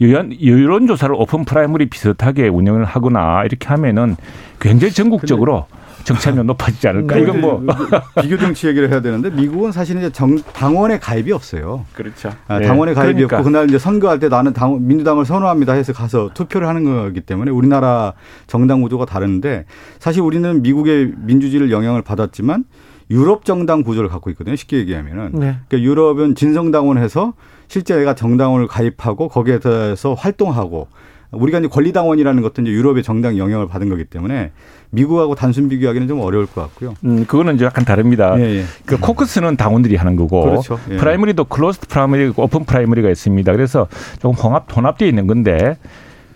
[0.00, 4.16] 여론조사를 open primary 비슷하게 운영을 하거나 이렇게 하면은
[4.58, 5.66] 굉장히 전국적으로
[6.04, 7.18] 정치 참여 높아지지 않을까?
[7.18, 7.62] 이건 뭐
[8.22, 11.84] 비교 정치 얘기를 해야 되는데 미국은 사실 이제 정, 당원의 가입이 없어요.
[11.92, 12.30] 그렇죠.
[12.48, 13.00] 아, 당원의 네.
[13.00, 13.36] 가입이 그러니까.
[13.36, 17.50] 없고 그날 이제 선거할 때 나는 당, 민주당을 선호합니다 해서 가서 투표를 하는 거기 때문에
[17.50, 18.14] 우리나라
[18.46, 19.66] 정당 구조가 다른데
[19.98, 22.64] 사실 우리는 미국의 민주주의를 영향을 받았지만
[23.10, 24.56] 유럽 정당 구조를 갖고 있거든요.
[24.56, 25.30] 쉽게 얘기하면은.
[25.32, 25.56] 네.
[25.68, 27.34] 그러니까 유럽은 진성당원해서
[27.68, 30.88] 실제 내가 정당원을 가입하고 거기에 대해서 활동하고
[31.32, 34.52] 우리가 이제 권리당원이라는 것도 이제 유럽의 정당 영향을 받은 거기 때문에
[34.90, 36.94] 미국하고 단순 비교하기는 좀 어려울 것 같고요.
[37.04, 38.38] 음, 그거는 이제 약간 다릅니다.
[38.38, 38.64] 예, 예.
[38.84, 40.78] 그 코커스는 당원들이 하는 거고 그렇죠.
[40.90, 40.98] 예.
[40.98, 43.50] primary도 closed primary, open primary가 있습니다.
[43.52, 43.88] 그래서
[44.20, 45.78] 조금 혼합 혼합되어 있는 건데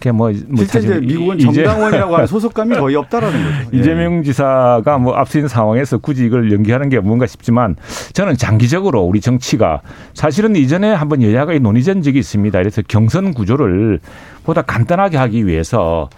[0.05, 3.71] 뭐, 뭐 실제 이제 미국은 정당원이라고 하는 소속감이 거의 없다라는 거죠.
[3.75, 3.79] 예.
[3.79, 7.77] 이재명 지사가 뭐 앞서 상황에서 굳이 이걸 연기하는 게 뭔가 싶지만
[8.13, 9.81] 저는 장기적으로 우리 정치가
[10.15, 12.59] 사실은 이전에 한번 여야가 논의된 적이 있습니다.
[12.59, 14.01] 그래서 경선 구조를
[14.45, 16.09] 보다 간단하게 하기 위해서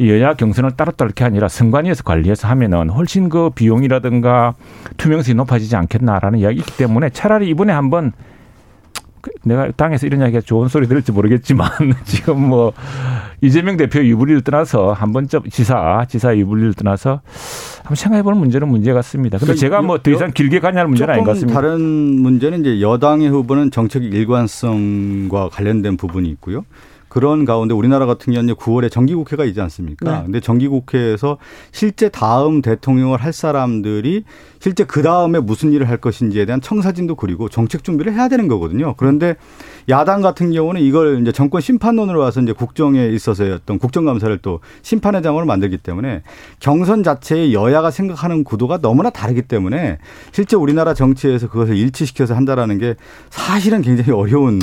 [0.00, 4.54] 여야 경선을 따로따로 이렇게 아니라 선관위에서 관리해서 하면은 훨씬 그 비용이라든가
[4.96, 8.29] 투명성이 높아지지 않겠나라는 이야기 있기 때문에 차라리 이번에 한번 그
[9.44, 11.68] 내가 당에서 이런 이야기가 좋은 소리 들을지 모르겠지만
[12.04, 12.72] 지금 뭐
[13.40, 17.20] 이재명 대표 유불리를 떠나서 한 번쯤 지사 지사 유불리를 떠나서
[17.78, 19.38] 한번 생각해보는 문제는 문제 같습니다.
[19.38, 21.60] 근데 그러니까 제가 뭐 더 이상 길게 가냐는 문제는 아닌 것 같습니다.
[21.60, 26.64] 다른 문제는 이제 여당의 후보는 정책 일관성과 관련된 부분이 있고요.
[27.08, 30.18] 그런 가운데 우리나라 같은 경우는 9월에 정기국회가 있지 않습니까?
[30.18, 30.22] 네.
[30.24, 31.38] 근데 정기국회에서
[31.72, 34.22] 실제 다음 대통령을 할 사람들이
[34.60, 38.94] 실제 그 다음에 무슨 일을 할 것인지에 대한 청사진도 그리고 정책 준비를 해야 되는 거거든요.
[38.98, 39.36] 그런데
[39.88, 45.22] 야당 같은 경우는 이걸 이제 정권 심판론으로 와서 이제 국정에 있어서의 어떤 국정감사를 또 심판의
[45.22, 46.22] 장으로 만들기 때문에
[46.60, 49.96] 경선 자체의 여야가 생각하는 구도가 너무나 다르기 때문에
[50.30, 52.94] 실제 우리나라 정치에서 그것을 일치시켜서 한다라는 게
[53.30, 54.60] 사실은 굉장히 어려운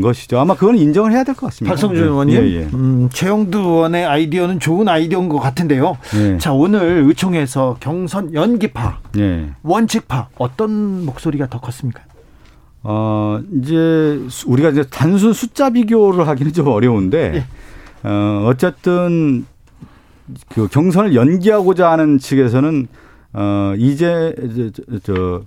[0.00, 0.38] 것이죠.
[0.38, 1.72] 아마 그건 인정을 해야 될 것 같습니다.
[1.74, 2.08] 박성준 네.
[2.08, 2.68] 의원님, 예, 예.
[2.74, 5.96] 음, 최영두 의원의 아이디어는 좋은 아이디어인 것 같은데요.
[6.16, 6.38] 예.
[6.38, 8.98] 자 오늘 의총에서 경선 연기파.
[9.18, 9.39] 예.
[9.62, 12.02] 원칙파 어떤 목소리가 더 컸습니까?
[12.82, 18.08] 어, 이제 우리가 이제 단순 숫자 비교를 하기는 좀 어려운데 예.
[18.08, 19.44] 어, 어쨌든
[20.48, 22.88] 그 경선을 연기하고자 하는 측에서는
[23.32, 24.34] 어, 이제
[24.90, 25.42] 저, 저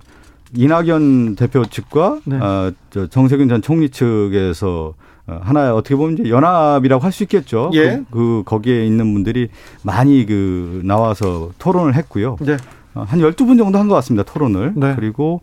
[0.56, 2.36] 이낙연 대표 측과 네.
[2.36, 4.94] 어, 저 정세균 전 총리 측에서
[5.26, 7.70] 어, 하나의 어떻게 보면 이제 연합이라고 할 수 있겠죠.
[7.74, 7.96] 예.
[7.96, 9.48] 그, 그, 거기에 있는 분들이
[9.82, 12.36] 많이 그 나와서 토론을 했고요.
[12.40, 12.56] 네.
[12.94, 14.22] 어, 한 12분 정도 한 것 같습니다.
[14.24, 14.72] 토론을.
[14.76, 14.94] 네.
[14.96, 15.42] 그리고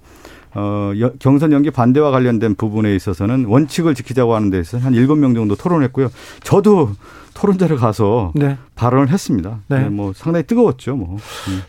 [0.54, 5.56] 어, 경선 연기 반대와 관련된 부분에 있어서는 원칙을 지키자고 하는 데 있어서 한 7명 정도
[5.56, 6.10] 토론했고요.
[6.44, 6.92] 저도
[7.34, 8.58] 토론자를 가서 네.
[8.76, 9.60] 발언을 했습니다.
[9.68, 9.80] 네.
[9.84, 9.90] 네.
[9.90, 10.96] 뭐 상당히 뜨거웠죠.
[10.98, 11.18] 뭐.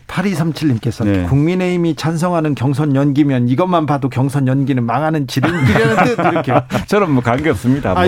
[0.07, 1.23] 8237님께서 네.
[1.23, 6.53] 국민의힘이 찬성하는 경선 연기면 이것만 봐도 경선 연기는 망하는 지름길이라는 듯 이렇게.
[6.87, 7.93] 저는 뭐 관계없습니다.
[7.93, 8.03] 뭐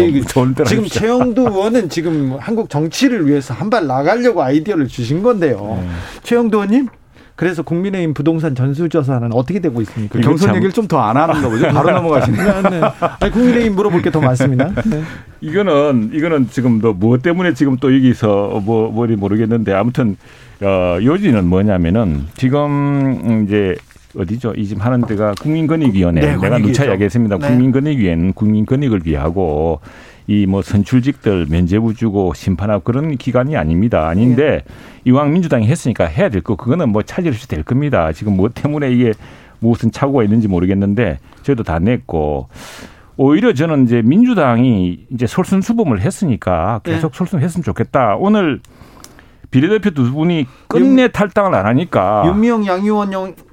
[0.65, 0.85] 지금.
[0.85, 5.79] 최영두 의원은 지금 한국 정치를 위해서 한 발 나가려고 아이디어를 주신 건데요.
[5.81, 5.87] 네.
[6.23, 6.87] 최영두 의원님
[7.35, 10.19] 그래서 국민의힘 부동산 전수조사는 어떻게 되고 있습니까?
[10.19, 11.67] 경선 얘기를 좀 더 안 하는가 보죠.
[11.67, 12.61] 바로 넘어가시네요.
[12.71, 12.81] 네,
[13.19, 13.29] 네.
[13.29, 14.71] 국민의힘 물어볼 게 더 많습니다.
[14.89, 15.01] 네.
[15.41, 20.15] 이거는 이거는 지금 또 무엇 때문에 지금 또 여기서 뭐 뭐리 모르겠는데 아무튼
[20.61, 23.75] 어, 요지는 뭐냐면은 지금 이제
[24.17, 24.53] 어디죠?
[24.55, 26.21] 이 지금 하는 데가 국민권익위원회.
[26.21, 27.37] 네, 내가 누차 이야기했습니다.
[27.37, 27.47] 네.
[27.47, 29.81] 국민권익위원회는 국민권익을 위하고
[30.27, 34.07] 이 뭐 선출직들 면제부 주고 심판하고 그런 기관이 아닙니다.
[34.07, 34.73] 아닌데 네.
[35.05, 38.11] 이왕 민주당이 했으니까 해야 될 거 그거는 뭐 차질 없이 될 겁니다.
[38.11, 39.13] 지금 뭐 때문에 이게
[39.59, 42.49] 무슨 착오가 있는지 모르겠는데 저희도 다 냈고
[43.17, 47.17] 오히려 저는 이제 민주당이 이제 솔선수범을 했으니까 계속 네.
[47.17, 48.15] 솔선했으면 좋겠다.
[48.17, 48.59] 오늘
[49.51, 53.11] 비례대표 두 분이 끝내 탈당을 안 하니까 윤미영 양 의원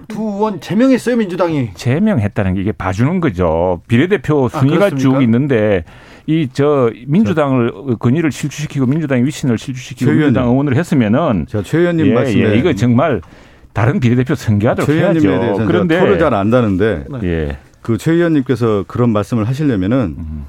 [0.08, 5.84] 두 의원 제명했어요 민주당이 제명했다는 게 이게 봐주는 거죠 비례대표 아, 순위가 아, 쭉 있는데
[6.26, 12.52] 이 저 민주당을 권위를 실추시키고 민주당의 위신을 실추시키고 민주당 의원을 했으면은 최 의원님 예, 말씀에
[12.52, 13.20] 예, 이거 정말
[13.72, 15.64] 다른 비례대표 선거하도록 해야죠.
[15.66, 17.58] 그런데 토를 잘 안다는데 예.
[17.80, 20.46] 그최 의원님께서 그런 말씀을 하시려면은 음.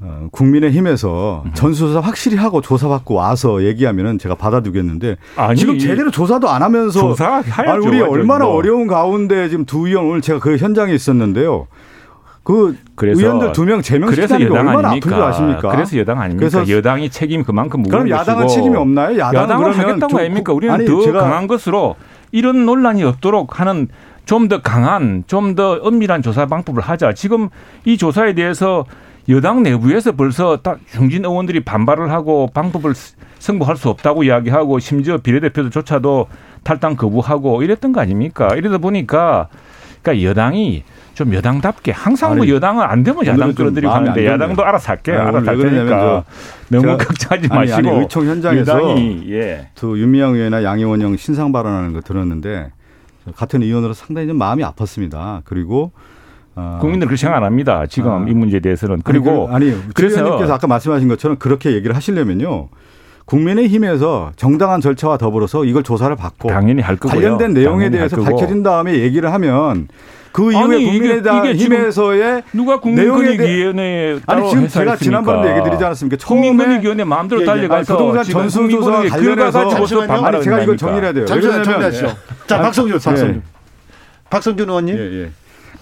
[0.00, 6.62] 어, 국민의힘에서 전수조사 확실히 하고 조사받고 와서 얘기하면은 제가 받아두겠는데 아니, 지금 제대로 조사도 안
[6.62, 7.42] 하면서 조사
[7.82, 8.54] 우리 얼마나 뭐.
[8.54, 11.66] 어려운 가운데 지금 두 의원 오늘 제가 그 현장에 있었는데요.
[12.48, 15.08] 그 그래서 의원들 두 명 제명 그래서 여당 얼마나 아닙니까?
[15.08, 15.68] 아픈 줄 아십니까?
[15.70, 16.48] 그래서 여당 아닙니까?
[16.50, 19.18] 그래서 여당이 책임 그만큼 무거운 그럼 야당은 것이고 책임이 없나요?
[19.18, 20.52] 야당은 하겠다는 거 아닙니까?
[20.54, 21.96] 우리는 아니, 더 강한 것으로
[22.32, 23.88] 이런 논란이 없도록 하는
[24.24, 27.12] 좀 더 강한, 좀 더 엄밀한 조사 방법을 하자.
[27.12, 27.48] 지금
[27.84, 28.86] 이 조사에 대해서
[29.28, 32.94] 여당 내부에서 벌써 딱 중진 의원들이 반발을 하고 방법을
[33.40, 36.28] 승부할 수 없다고 이야기하고 심지어 비례대표조차도
[36.62, 38.48] 탈당 거부하고 이랬던 거 아닙니까?
[38.56, 39.48] 이러다 보니까
[40.02, 40.84] 그러니까 여당이
[41.18, 45.50] 좀 여당답게 항상 뭐 여당은 안 되면 야당 끌어들이고 하는데 야당도 알아서 할게 요 알아서
[45.50, 46.24] 할 테니까
[46.68, 49.68] 너무 걱정하지 마시고 아니, 아니, 의총 현장에서 여당이, 예.
[49.74, 52.70] 또 윤미향 의원이나 양의원 형 신상 발언하는 거 들었는데
[53.34, 55.40] 같은 의원으로 상당히 좀 마음이 아팠습니다.
[55.44, 55.90] 그리고
[56.54, 56.78] 어.
[56.80, 57.84] 국민들 그렇게 생각 안 합니다.
[57.88, 58.24] 지금 아.
[58.28, 59.02] 이 문제에 대해서는.
[59.02, 62.68] 그리고 아니, 그, 아니 그래서 아까 말씀하신 것처럼 그렇게 얘기를 하시려면요.
[63.28, 67.20] 국민의힘에서 정당한 절차와 더불어서 이걸 조사를 받고 당연히 할 거고요.
[67.20, 69.88] 관련된 내용에 대해서 밝혀진 다음에 얘기를 하면
[70.32, 76.26] 그 이후에 국민의힘에서의 누가 국민권익위원회 아니 지금 제가 지난번에 얘기 드리지 않았습니까?
[76.26, 77.46] 국민권익위원회 마음대로 예, 예.
[77.46, 79.70] 달려가서 부동산 전수조사 관련해서
[80.08, 81.26] 아니 제가 이걸 정리해야 돼요.
[81.26, 81.64] 잠시만요.
[81.64, 82.16] 정리하시죠.
[82.46, 83.42] 자 박성준, 박성준,
[84.30, 85.32] 박성준 의원님.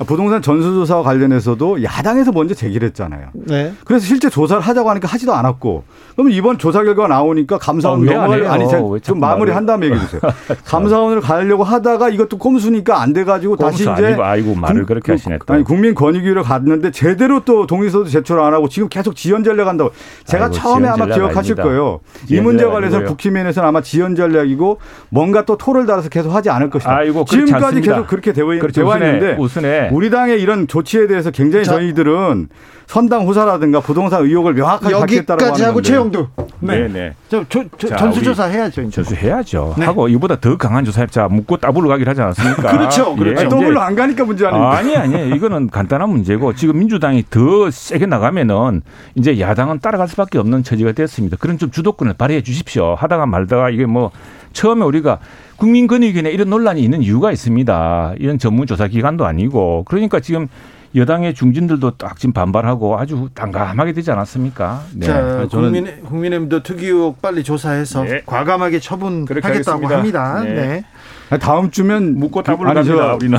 [0.05, 3.29] 부동산 전수조사와 관련해서도 야당에서 먼저 제기를 했잖아요.
[3.33, 3.73] 네.
[3.85, 8.67] 그래서 실제 조사를 하자고 하니까 하지도 않았고 그러면 이번 조사 결과가 나오니까 감사원을 어, 아니
[9.01, 10.21] 좀 마무리 한 다음에 얘기해 주세요.
[10.67, 15.39] 감사원을 가려고 하다가 이것도 꼼수니까 안 돼가지고 다시 이제 아니고, 아이고 말을 국, 그렇게 하시네.
[15.47, 15.55] 또.
[15.55, 19.93] 아니 국민권익위를 갔는데 제대로 또 동의서도 제출 안 하고 지금 계속 지연 전략 한다고
[20.25, 21.63] 제가 아이고, 처음에 아마 기억하실 아닙니다.
[21.63, 22.01] 거예요.
[22.29, 24.79] 이 문제 관련해서 국힘에서는 아마 지연 전략이고
[25.09, 26.95] 뭔가 또 토를 달아서 계속 하지 않을 것이다.
[26.95, 32.49] 아이고, 지금까지 계속 그렇게 되어 있는데 우선에 우리 당의 이런 조치에 대해서 굉장히 자, 저희들은
[32.87, 36.29] 선당 후사라든가 부동산 의혹을 명확하게 여기까지 하고 최형두.
[36.61, 37.15] 네, 네.
[37.29, 38.89] 저, 저, 저 전수조사 해야죠.
[38.91, 39.75] 전수해야죠.
[39.77, 39.85] 네.
[39.85, 42.77] 하고 이보다 더 강한 조사자 묻고 따블로 가기로 하지 않았습니까?
[42.77, 43.15] 그렇죠.
[43.17, 43.43] 그렇죠.
[43.43, 44.77] 예, 더블로 안 가니까 문제 아닙니까?
[44.77, 48.83] 아니 아니 이거는 간단한 문제고 지금 민주당이 더 세게 나가면은
[49.17, 51.37] 이제 야당은 따라갈 수밖에 없는 처지가 됐습니다.
[51.41, 52.95] 그런 좀 주도권을 발휘해 주십시오.
[52.95, 54.13] 하다가 말다가 이게 뭐
[54.57, 55.19] 처음에 우리가
[55.59, 58.15] 국민권익위원회 이런 논란이 있는 이유가 있습니다.
[58.19, 60.49] 이런 전문조사 기관도 아니고 그러니까 지금
[60.95, 64.83] 여당의 중진들도 딱 지금 반발하고 아주 난감하게 되지 않았습니까?
[64.95, 65.07] 네.
[65.07, 68.23] 자, 국민, 국민의힘도 특이 의혹 빨리 조사해서 네.
[68.25, 70.43] 과감하게 처분하겠다고 합니다.
[70.43, 70.85] 네.
[71.31, 71.39] 네.
[71.39, 73.15] 다음 주면 묻고 답을 갑니다.
[73.15, 73.39] 우리는.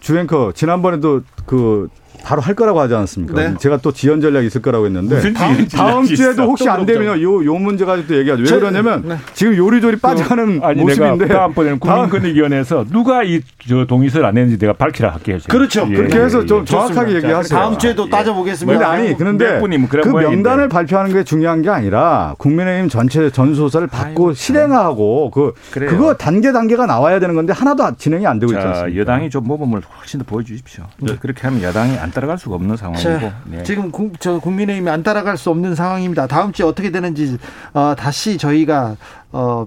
[0.00, 1.88] 주앵커 지난번에도 그
[2.22, 3.34] 바로 할 거라고 하지 않았습니까?
[3.34, 3.54] 네.
[3.58, 7.54] 제가 또 지연 전략이 있을 거라고 했는데 다음, 다음 주에도 혹시 안 되면 요, 요
[7.54, 8.42] 문제 가지고 또 얘기하죠.
[8.42, 9.16] 왜 그러냐면 네.
[9.32, 15.10] 지금 요리조리 빠져가는 아니, 모습인데 다음번에는 국민권익위원회에서 누가 이 저 동의서를 안 했는지 내가 밝히라
[15.12, 15.38] 할게요.
[15.38, 15.52] 제가.
[15.52, 15.86] 그렇죠.
[15.90, 17.58] 예, 그렇게 해서 좀 예, 정확하게 얘기하세요.
[17.58, 18.10] 다음 주에도 예.
[18.10, 18.88] 따져보겠습니다.
[18.88, 19.60] 아니 그런데
[20.02, 25.90] 그 명단을 발표하는 게 중요한 게 아니라 국민의힘 전체 전수조사를 받고 아이고, 실행하고 그 그래요.
[25.90, 28.98] 그거 단계 단계가 나와야 되는 건데 하나도 진행이 안 되고 있지 않습니까?
[29.00, 30.84] 여당이 좀 모범을 훨씬 더 보여주십시오.
[30.98, 31.16] 네.
[31.20, 33.62] 그렇게 하면 야당이 안 따라갈 수가 없는 상황이고 자, 네.
[33.62, 36.26] 지금 구, 저 국민의힘이 안 따라갈 수 없는 상황입니다.
[36.26, 37.38] 다음 주에 어떻게 되는지
[37.72, 38.96] 어, 다시 저희가
[39.32, 39.66] 어,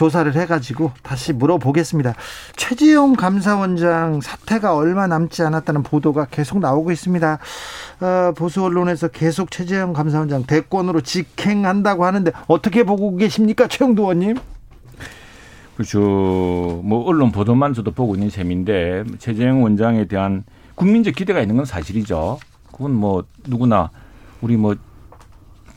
[0.00, 2.14] 조사를 해가지고 다시 물어보겠습니다.
[2.56, 7.38] 최지용 감사원장 사태가 얼마 남지 않았다는 보도가 계속 나오고 있습니다.
[8.00, 14.38] 어, 보수 언론에서 계속 최재형 감사원장 대권으로 직행한다고 하는데 어떻게 보고 계십니까, 최영도 의원님?
[15.74, 15.98] 그렇죠.
[16.82, 20.44] 뭐 언론 보도만 저도 보고 있는 셈인데 최재형 원장에 대한
[20.80, 22.38] 국민적 기대가 있는 건 사실이죠.
[22.72, 23.90] 그건 뭐 누구나
[24.40, 24.74] 우리 뭐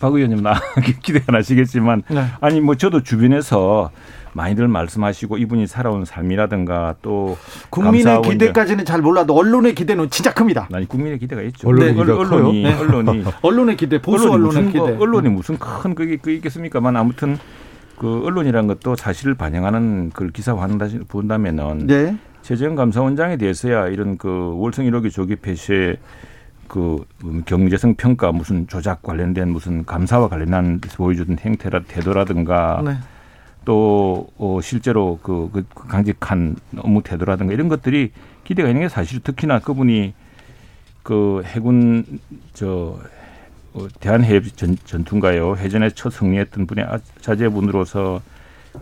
[0.03, 0.55] 박 의원님 나
[1.01, 2.25] 기대 안 하시겠지만 네.
[2.41, 3.89] 아니 뭐 저도 주변에서
[4.33, 7.37] 많이들 말씀하시고 이분이 살아온 삶이라든가 또
[7.69, 10.67] 국민의 기대까지는 잘 몰라도 언론의 기대는 진짜 큽니다.
[10.73, 11.69] 아니 국민의 기대가 있죠.
[11.69, 12.73] 언론이 네, 언론이 네.
[12.75, 14.79] 언론이 언론의 기대 보수 언론의 기대.
[14.79, 17.37] 뭐, 언론이 무슨 큰 그게 그 있겠습니까만 아무튼
[17.97, 22.17] 그 언론이라는 것도 사실을 반영하는 그 기사화한다 본다면은 네.
[22.43, 25.97] 최재형 감사원장에 대해서야 이런 그 월성 1호기 조기 폐쇄
[26.67, 27.05] 그
[27.45, 32.97] 경제성 평가 무슨 조작 관련된 무슨 감사와 관련한 보여주던 행태라 태도라든가 네.
[33.63, 38.11] 또 어, 실제로 그, 그 강직한 업무 태도라든가 이런 것들이
[38.43, 40.13] 기대가 있는 게 사실 특히나 그분이
[41.01, 42.19] 그 해군
[42.53, 42.99] 저
[43.73, 45.55] 어, 대한해협 전, 전투인가요?
[45.55, 48.21] 해전에 첫 승리했던 분의 아, 자제분으로서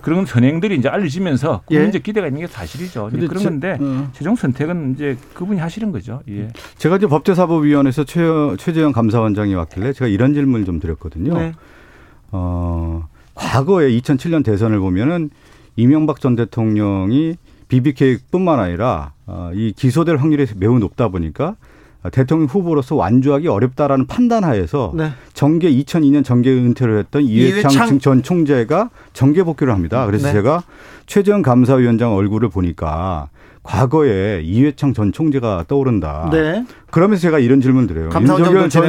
[0.01, 2.03] 그런 선행들이 이제 알려지면서 국민적 예.
[2.03, 3.09] 기대가 있는 게 사실이죠.
[3.11, 4.09] 그런 제, 건데 어.
[4.13, 6.21] 최종 선택은 이제 그분이 하시는 거죠.
[6.29, 6.47] 예.
[6.77, 8.21] 제가 이제 법제사법위원회에서 최,
[8.57, 11.37] 최재형 감사원장이 왔길래 제가 이런 질문을 좀 드렸거든요.
[11.37, 11.51] 네.
[12.31, 15.29] 어, 과거에 2007년 대선을 보면은
[15.75, 17.35] 이명박 전 대통령이
[17.67, 21.55] BBK뿐만 아니라 어, 이 기소될 확률이 매우 높다 보니까
[22.11, 25.11] 대통령 후보로서 완주하기 어렵다라는 판단하에서 네.
[25.33, 30.05] 정계 2002년 정계 은퇴를 했던 이회창, 이회창 전 총재가 정계 복귀를 합니다.
[30.07, 30.33] 그래서 네.
[30.33, 30.63] 제가
[31.05, 33.29] 최재형 감사위원장 얼굴을 보니까
[33.63, 36.29] 과거에 이회창 전 총재가 떠오른다.
[36.31, 36.65] 네.
[36.89, 38.09] 그러면서 제가 이런 질문 드려요.
[38.49, 38.81] 윤석열 전,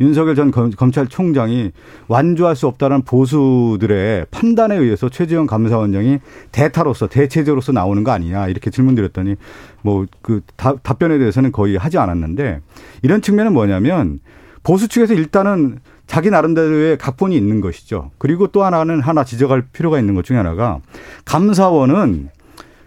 [0.00, 1.72] 윤석열 전 검 찰총장이
[2.06, 6.20] 완주할 수 없다는 보수들의 판단에 의해서 최재형 감사원장이
[6.52, 9.34] 대타로서 대체제로서 나오는 거 아니냐 이렇게 질문 드렸더니
[9.82, 12.60] 뭐 그 답변에 대해서는 거의 하지 않았는데
[13.02, 14.20] 이런 측면은 뭐냐면
[14.62, 18.10] 보수 측에서 일단은 자기 나름대로의 각본이 있는 것이죠.
[18.18, 20.80] 그리고 또 하나는 하나 지적할 필요가 있는 것 중에 하나가
[21.24, 22.28] 감사원은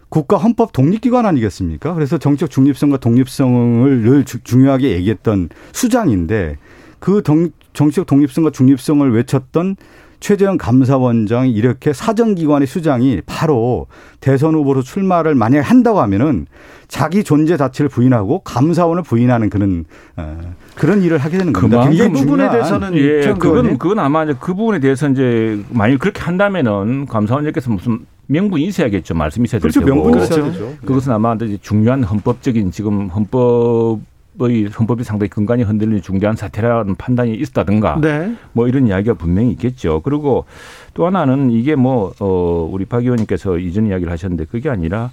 [0.09, 1.93] 국가 헌법 독립기관 아니겠습니까?
[1.93, 6.57] 그래서 정책 중립성과 독립성을 늘 중요하게 얘기했던 수장인데
[6.99, 7.21] 그
[7.73, 9.75] 정책 독립성과 중립성을 외쳤던
[10.19, 13.87] 최재형 감사원장이 이렇게 사정기관의 수장이 바로
[14.19, 16.47] 대선 후보로 출마를 만약에 한다고 하면은
[16.87, 19.85] 자기 존재 자체를 부인하고 감사원을 부인하는 그런
[20.17, 20.39] 어,
[20.75, 21.89] 그런 일을 하게 되는 겁니다.
[21.89, 27.05] 이 부분에 대해서는 예, 그건 그건 아마 이제 그 부분에 대해서 이제 만약 그렇게 한다면은
[27.05, 29.13] 감사원장께서 무슨 명분이 있어야겠죠.
[29.13, 29.81] 말씀이 있어야 될 그렇죠.
[29.85, 29.95] 테고.
[29.95, 30.73] 명분이 있어야 되죠.
[30.85, 33.99] 그것은 아마 이제 중요한 헌법적인 지금 헌법
[34.39, 38.35] 의 헌법이 상당히 근간이 흔들리는 중대한 사태라는 판단이 있었다든가 네.
[38.53, 40.01] 뭐 이런 이야기가 분명히 있겠죠.
[40.01, 40.45] 그리고
[40.93, 45.11] 또 하나는 이게 뭐 어, 우리 박 의원님께서 이전 이야기를 하셨는데 그게 아니라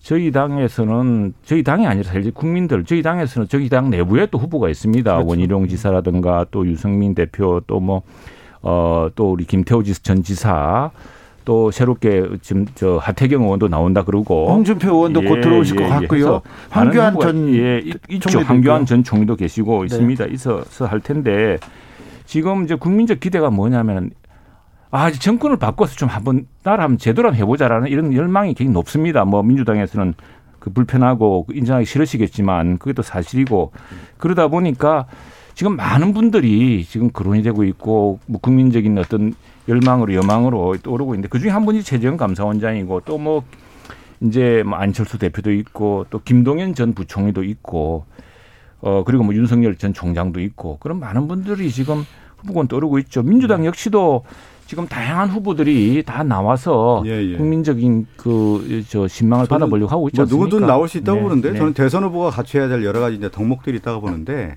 [0.00, 5.12] 저희 당에서는 저희 당이 아니라 사실 국민들 저희 당에서는 저희 당 내부에 또 후보가 있습니다.
[5.12, 5.28] 그렇죠.
[5.28, 8.02] 원희룡 지사라든가 또 유승민 대표 또 뭐
[8.62, 10.90] 어, 또 우리 김태호 전 지사
[11.46, 15.88] 또 새롭게 지금 저 하태경 의원도 나온다 그러고 홍준표 의원도 예, 곧 들어오실 예, 것
[15.88, 16.42] 같고요.
[16.70, 18.40] 황교안 전 예, 있죠.
[18.40, 19.86] 황교안 전 총리도 계시고 네.
[19.86, 20.26] 있습니다.
[20.26, 21.56] 있어서 할 텐데
[22.26, 24.10] 지금 이제 국민적 기대가 뭐냐면
[24.90, 29.24] 아, 정권을 바꿔서 좀 한번 나라 한번 제대로 해보자라는 이런 열망이 굉장히 높습니다.
[29.24, 30.14] 뭐 민주당에서는
[30.58, 33.70] 그 불편하고 인정하기 싫으시겠지만 그게 또 사실이고
[34.18, 35.06] 그러다 보니까
[35.54, 39.32] 지금 많은 분들이 지금 거론이 되고 있고 뭐 국민적인 어떤
[39.68, 43.42] 열망으로 여망으로 떠오르고 있는데 그중에 한 분이 최재형 감사원장이고 또 뭐
[44.20, 48.04] 이제 뭐 안철수 대표도 있고 또 김동연 전 부총리도 있고
[48.80, 52.04] 어 그리고 뭐 윤석열 전 총장도 있고 그런 많은 분들이 지금
[52.38, 53.22] 후보군 떠오르고 있죠.
[53.22, 53.66] 민주당 네.
[53.66, 54.24] 역시도
[54.66, 57.36] 지금 다양한 후보들이 다 나와서 예, 예.
[57.36, 60.22] 국민적인 그 저 신망을 받아보려고 하고 있죠.
[60.22, 61.58] 뭐 누구든 나올 수 있다고 네, 보는데 네.
[61.58, 64.56] 저는 대선 후보가 갖춰야 될 여러 가지 이제 덕목들이 있다고 보는데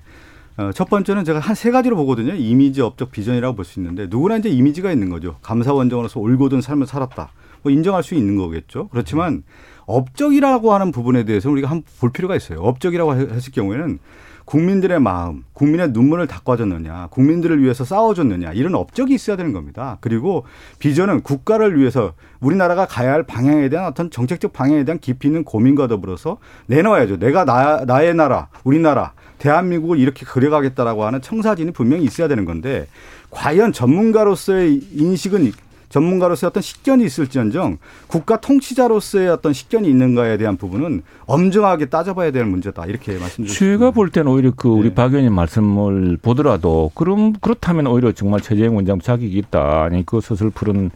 [0.74, 2.34] 첫 번째는 제가 한 세 가지로 보거든요.
[2.34, 5.36] 이미지, 업적, 비전이라고 볼 수 있는데 누구나 이제 이미지가 있는 거죠.
[5.42, 7.30] 감사원장으로서 올곧은 삶을 살았다.
[7.62, 8.88] 뭐 인정할 수 있는 거겠죠.
[8.88, 9.42] 그렇지만
[9.86, 12.60] 업적이라고 하는 부분에 대해서 우리가 한번볼 필요가 있어요.
[12.60, 13.98] 업적이라고 했을 경우에는
[14.46, 19.98] 국민들의 마음, 국민의 눈물을 닦아줬느냐, 국민들을 위해서 싸워줬느냐 이런 업적이 있어야 되는 겁니다.
[20.00, 20.44] 그리고
[20.80, 25.86] 비전은 국가를 위해서 우리나라가 가야 할 방향에 대한 어떤 정책적 방향에 대한 깊이 있는 고민과
[25.86, 27.18] 더불어서 내놓아야죠.
[27.18, 32.86] 내가 나, 나의 나라, 우리나라 대한민국을 이렇게 그려가겠다라고 하는 청사진이 분명히 있어야 되는 건데
[33.30, 35.52] 과연 전문가로서의 인식은
[35.88, 42.86] 전문가로서의 어떤 식견이 있을지언정 국가 통치자로서의 어떤 식견이 있는가에 대한 부분은 엄정하게 따져봐야 될 문제다
[42.86, 43.58] 이렇게 말씀드립니다.
[43.58, 44.94] 제가 볼 때는 오히려 그 우리 네.
[44.94, 50.50] 박 의원님 말씀을 보더라도 그럼 그렇다면 오히려 정말 최재형 원장 자격이 있다 아니 그 서슬
[50.50, 50.92] 푸른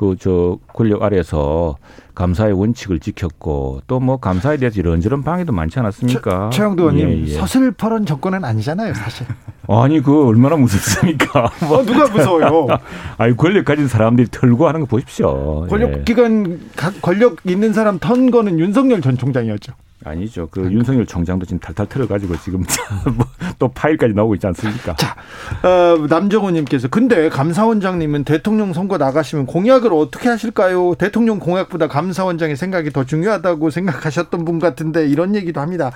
[0.00, 1.76] 그 저 권력 아래서
[2.14, 6.48] 감사의 원칙을 지켰고 또 뭐 감사에 대해서 이런저런 방해도 많지 않았습니까?
[6.54, 7.38] 최 영도 의원님 예, 예.
[7.38, 9.26] 서슬퍼런 정권은 아니잖아요, 사실.
[9.68, 11.50] 아니 그 얼마나 무섭습니까?
[11.68, 11.78] 뭐.
[11.80, 12.66] 어, 누가 무서워요?
[13.18, 15.66] 아니 권력 가진 사람들이 털고 하는 거 보십시오.
[15.68, 16.02] 권력 예.
[16.04, 16.58] 기관
[17.02, 19.74] 권력 있는 사람 턴 거는 윤석열 전 총장이었죠.
[20.04, 20.48] 아니죠.
[20.50, 20.74] 그 아니.
[20.74, 22.64] 윤석열 총장도 지금 탈탈 털어가지고 지금
[23.38, 24.96] 뭐또 파일까지 나오고 있지 않습니까?
[24.96, 25.14] 자,
[25.62, 30.94] 어, 남정호님께서 근데 감사원장님은 대통령 선거 나가시면 공약을 어떻게 하실까요?
[30.96, 35.92] 대통령 공약보다 감사원장의 생각이 더 중요하다고 생각하셨던 분 같은데 이런 얘기도 합니다.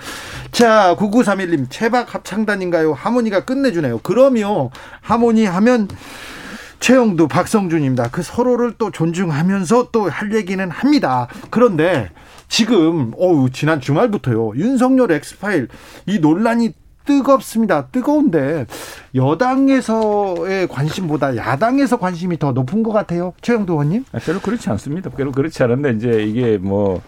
[0.52, 2.92] 자, 9931님 채박 합창단인가요?
[2.92, 4.00] 하모니가 끝내주네요.
[4.02, 4.68] 그러면
[5.00, 5.88] 하모니 하면
[6.80, 8.10] 최영두, 박성준입니다.
[8.10, 11.28] 그 서로를 또 존중하면서 또 할 얘기는 합니다.
[11.48, 12.10] 그런데
[12.48, 15.68] 지금 어우 지난 주말부터요 윤석열 엑스파일
[16.06, 16.72] 이 논란이
[17.04, 17.88] 뜨겁습니다.
[17.88, 18.66] 뜨거운데
[19.14, 23.34] 여당에서의 관심보다 야당에서 관심이 더 높은 것 같아요.
[23.42, 24.04] 최영도 의원님?
[24.12, 25.10] 아, 별로 그렇지 않습니다.
[25.10, 27.02] 별로 그렇지 않은데 이제 이게 뭐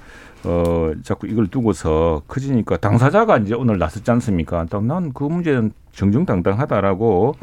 [0.44, 4.66] 어, 자꾸 이걸 두고서 커지니까 당사자가 이제 오늘 나섰지 않습니까?
[4.70, 7.34] 난 그 문제는 정정당당하다라고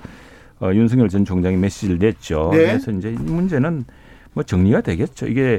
[0.61, 2.49] 어, 윤석열 전 총장이 메시지를 냈죠.
[2.51, 2.59] 네.
[2.59, 3.85] 그래서 이제 이 문제는
[4.33, 5.27] 뭐 정리가 되겠죠.
[5.27, 5.57] 이게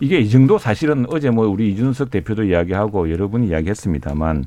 [0.00, 4.44] 이게 이 정도 사실은 어제 뭐 우리 이준석 대표도 이야기하고 여러분이 이야기했습니다만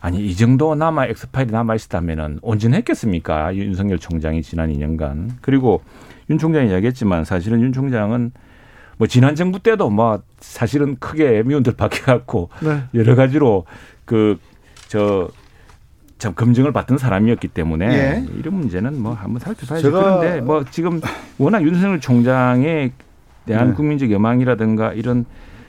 [0.00, 5.82] 아니 이 정도 남아 엑스파일이 남아 있었다면은 온전했겠습니까 윤석열 총장이 지난 2년간 그리고
[6.28, 8.32] 윤 총장이 이야기했지만 사실은 윤 총장은
[8.98, 12.82] 뭐 지난 정부 때도 뭐 사실은 크게 미운들 박혀갖고 네.
[12.94, 13.64] 여러 가지로
[14.04, 15.30] 그저
[16.18, 18.26] 검증을 받던 사람이었기 때문에 예.
[18.38, 19.90] 이런 문제는 뭐 한번 살펴봐야죠.
[19.90, 21.00] 그런데 뭐 지금
[21.38, 22.92] 워낙 윤석열 총장의
[23.46, 23.74] 대한 네.
[23.74, 25.24] 국민적 여망이라든가 이런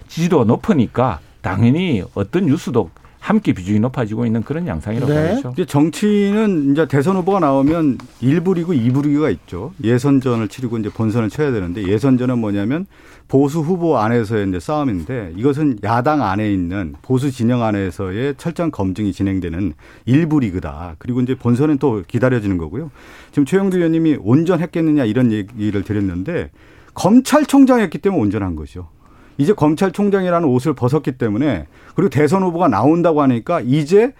[0.07, 2.89] 지지도가 높으니까 당연히 어떤 뉴스도
[3.25, 5.33] 함께 비중이 높아지고 있는 그런 양상이라고 네.
[5.33, 5.49] 보죠.
[5.53, 9.73] 이제 정치는 이제 대선 후보가 나오면 1부 리그, 2부 리그가 있죠.
[9.83, 12.85] 예선전을 치르고 이제 본선을 쳐야 되는데 예선전은 뭐냐면
[13.27, 19.73] 보수 후보 안에서의 이제 싸움인데 이것은 야당 안에 있는 보수 진영 안에서의 철저한 검증이 진행되는
[20.07, 20.95] 1부 리그다.
[20.99, 22.91] 그리고 이제 본선은 또 기다려지는 거고요.
[23.31, 26.51] 지금 최영두 의원님이 온전했겠느냐 이런 얘기를 드렸는데
[26.95, 28.89] 검찰총장이었기 때문에 온전한 거죠.
[29.37, 34.13] 이제 검찰총장이라는 옷을 벗었기 때문에 그리고 대선 후보가 나온다고 하니까 이제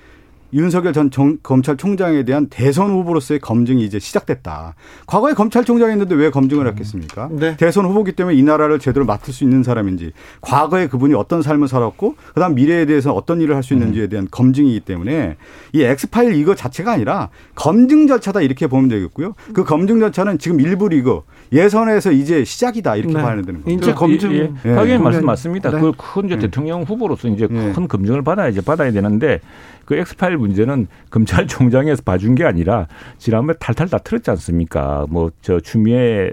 [0.54, 4.76] 윤석열 전 정, 검찰총장에 대한 대선 후보로서의 검증이 이제 시작됐다.
[5.06, 7.30] 과거에 검찰총장이었는데 왜 검증을 했겠습니까?
[7.32, 7.58] 네.
[7.58, 12.16] 대선 후보기 때문에 이 나라를 제대로 맡을 수 있는 사람인지, 과거에 그분이 어떤 삶을 살았고,
[12.34, 15.38] 그다음 미래에 대해서 어떤 일을 할 수 있는지에 대한 검증이기 때문에
[15.74, 19.34] 이 엑스파일 이거 자체가 아니라 검증 절차다 이렇게 보면 되겠고요.
[19.54, 21.22] 그 검증 절차는 지금 일부 리그
[21.52, 23.22] 예선에서 이제 시작이다 이렇게 네.
[23.24, 23.76] 봐야 되는 거죠.
[23.76, 24.70] 이제 검증 예, 예.
[24.70, 25.72] 하긴 말씀 맞습니다.
[25.72, 25.80] 네.
[25.80, 26.42] 그큰 이제 네.
[26.42, 27.74] 대통령 후보로서 이제 네.
[27.74, 29.42] 큰 검증을 받아야지 받아야 되는데
[29.86, 35.06] 그 엑스파일 문제는 검찰총장에서 봐준 게 아니라 지난번에 탈탈 다 틀었지 않습니까?
[35.10, 36.32] 뭐 저 추미애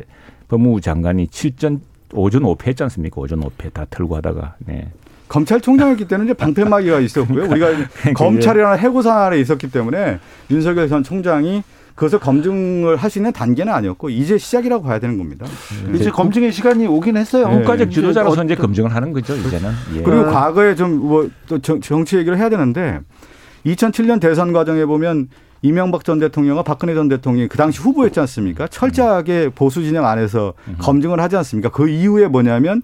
[0.48, 1.80] 법무부 장관이 7전
[2.12, 3.20] 5전 5패 했지 않습니까?
[3.20, 4.56] 5전 5패 다 틀고 하다가.
[4.66, 4.88] 네.
[5.28, 7.44] 검찰총장이었기 때문에 이제 방패막이가 있었고요.
[7.50, 10.18] 우리가 그러니까 검찰이라는 해고산 아래 있었기 때문에
[10.50, 11.62] 윤석열 전 총장이
[11.94, 15.46] 그것을 검증을 할 수 있는 단계는 아니었고 이제 시작이라고 봐야 되는 겁니다.
[15.90, 15.98] 네.
[15.98, 17.48] 이제 검증의 시간이 오긴 했어요.
[17.48, 17.56] 네.
[17.58, 19.34] 국가적 지도자로서 이제 검증을 하는 거죠.
[19.36, 19.70] 이제는.
[19.96, 20.02] 예.
[20.02, 23.00] 그리고 과거에 좀 뭐 또 정치 얘기를 해야 되는데
[23.66, 25.28] 2007년 대선 과정에 보면
[25.62, 28.66] 이명박 전 대통령과 박근혜 전 대통령이 그 당시 후보였지 않습니까?
[28.66, 31.70] 철저하게 보수 진영 안에서 검증을 하지 않습니까?
[31.70, 32.82] 그 이후에 뭐냐면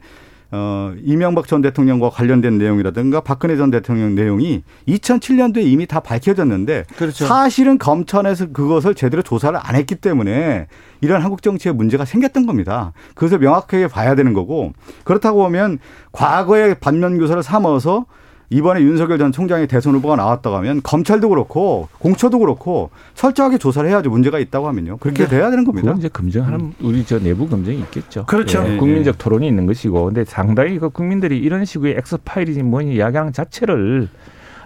[0.50, 7.26] 어, 이명박 전 대통령과 관련된 내용이라든가 박근혜 전 대통령 내용이 2007년도에 이미 다 밝혀졌는데 그렇죠.
[7.26, 10.68] 사실은 검찰에서 그것을 제대로 조사를 안 했기 때문에
[11.02, 12.92] 이런 한국 정치에 문제가 생겼던 겁니다.
[13.14, 14.72] 그것을 명확하게 봐야 되는 거고
[15.04, 15.80] 그렇다고 보면
[16.12, 18.06] 과거의 반면 교사를 삼아서
[18.50, 24.08] 이번에 윤석열 전 총장의 대선 후보가 나왔다고 하면 검찰도 그렇고 공수처도 그렇고 철저하게 조사를 해야죠.
[24.08, 24.96] 문제가 있다고 하면요.
[24.98, 25.28] 그렇게 네.
[25.28, 25.94] 돼야 되는 겁니다.
[25.98, 26.74] 이제 검증하는 음.
[26.80, 28.24] 우리 저 내부 검증이 있겠죠.
[28.24, 28.64] 그렇죠.
[28.66, 30.06] 예, 국민적 토론이 있는 것이고.
[30.06, 34.08] 근데 상당히 그 국민들이 이런 식의 엑스 파일이지 뭐니 이야기하는 자체를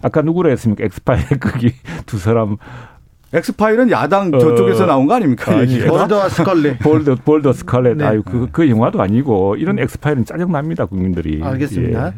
[0.00, 0.84] 아까 누구라 했습니까?
[0.84, 1.74] 엑스 파일 거기
[2.06, 2.58] 두 사람
[3.34, 4.38] 엑스파일은 야당 어.
[4.38, 5.56] 저쪽에서 나온 거 아닙니까?
[5.56, 6.78] 아니, 멀더 스컬렛.
[6.84, 7.96] 멀더, 멀더 스컬렛.
[7.96, 8.04] 네.
[8.04, 11.42] 아유, 그, 그 영화도 아니고 이런 엑스파일은 짜증납니다, 국민들이.
[11.42, 12.08] 알겠습니다.
[12.08, 12.12] 예.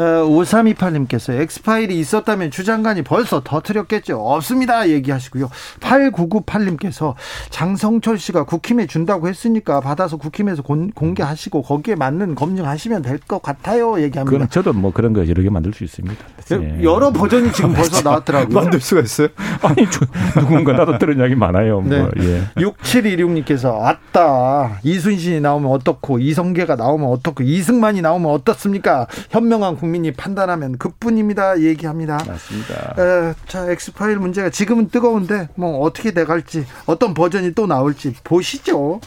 [0.00, 4.18] 5328님께서 어, 엑스파일이 있었다면 주 장관이 벌써 터트렸겠죠.
[4.18, 4.88] 없습니다.
[4.88, 5.48] 얘기하시고요.
[5.80, 7.14] 8998님께서
[7.50, 14.00] 장성철 씨가 국힘에 준다고 했으니까 받아서 국힘에서 공개하시고 거기에 맞는 검증하시면 될 것 같아요.
[14.02, 14.46] 얘기합니다.
[14.46, 16.16] 저도 뭐 그런 거 여러 개 만들 수 있습니다.
[16.58, 16.82] 네.
[16.82, 18.54] 여러 버전이 지금 벌써 나왔더라고요.
[18.54, 19.28] 만들 수가 있어요?
[19.62, 19.86] 아니,
[20.34, 21.80] 누군가 나도 들은 이야기 많아요.
[21.80, 21.90] 뭐.
[21.90, 22.00] 네.
[22.00, 22.42] 뭐, 예.
[22.56, 29.06] 6716님께서 아따 이순신이 나오면 어떻고 이성계가 나오면 어떻고 이승만이 나오면 어떻습니까?
[29.30, 31.60] 현명한 국민 국민이 판단하면 그뿐입니다.
[31.60, 32.18] 얘기합니다.
[32.24, 32.94] 맞습니다.
[32.96, 39.00] 에, 자, 엑스파일 문제가 지금은 뜨거운데 뭐 어떻게 돼갈지 어떤 버전이 또 나올지 보시죠.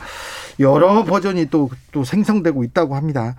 [0.59, 3.35] 여러 버전이 또, 또 생성되고 있다고 합니다.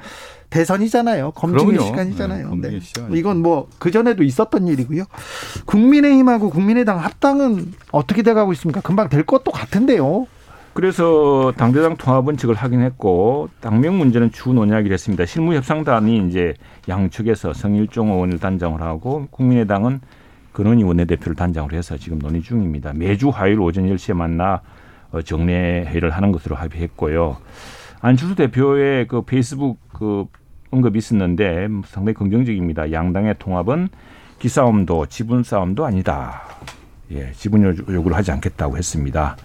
[0.49, 1.33] 대선이잖아요.
[1.33, 1.87] 검증의 그럼요.
[1.87, 2.55] 시간이잖아요.
[2.57, 2.81] 네, 네.
[3.13, 5.05] 이건 뭐 그전에도 있었던 일이고요.
[5.67, 8.81] 국민의힘하고 국민의당 합당은 어떻게 돼가고 있습니까?
[8.81, 10.27] 금방 될 것도 같은데요.
[10.75, 15.25] 그래서 당대당 통합은 즉을 하긴 했고 당명 문제는 주 논의하기로 했습니다.
[15.25, 16.55] 실무협상단이 이제
[16.89, 20.01] 양측에서 성일종 의원을 단장을 하고 국민의당은
[20.53, 22.93] 근원희 원내대표를 단장으로 해서 지금 논의 중입니다.
[22.93, 24.63] 매주 화요일 오전 10시에 만나
[25.13, 27.37] 어, 정례 회의를 하는 것으로 합의했고요.
[28.01, 30.27] 안철수 대표의 그 페이스북 그
[30.73, 32.91] 언급이 있었는데 상당히 긍정적입니다.
[32.91, 33.89] 양당의 통합은
[34.41, 36.43] 기싸움도 지분 싸움도 아니다.
[37.13, 39.37] 예, 지분 요구를 하지 않겠다고 했습니다.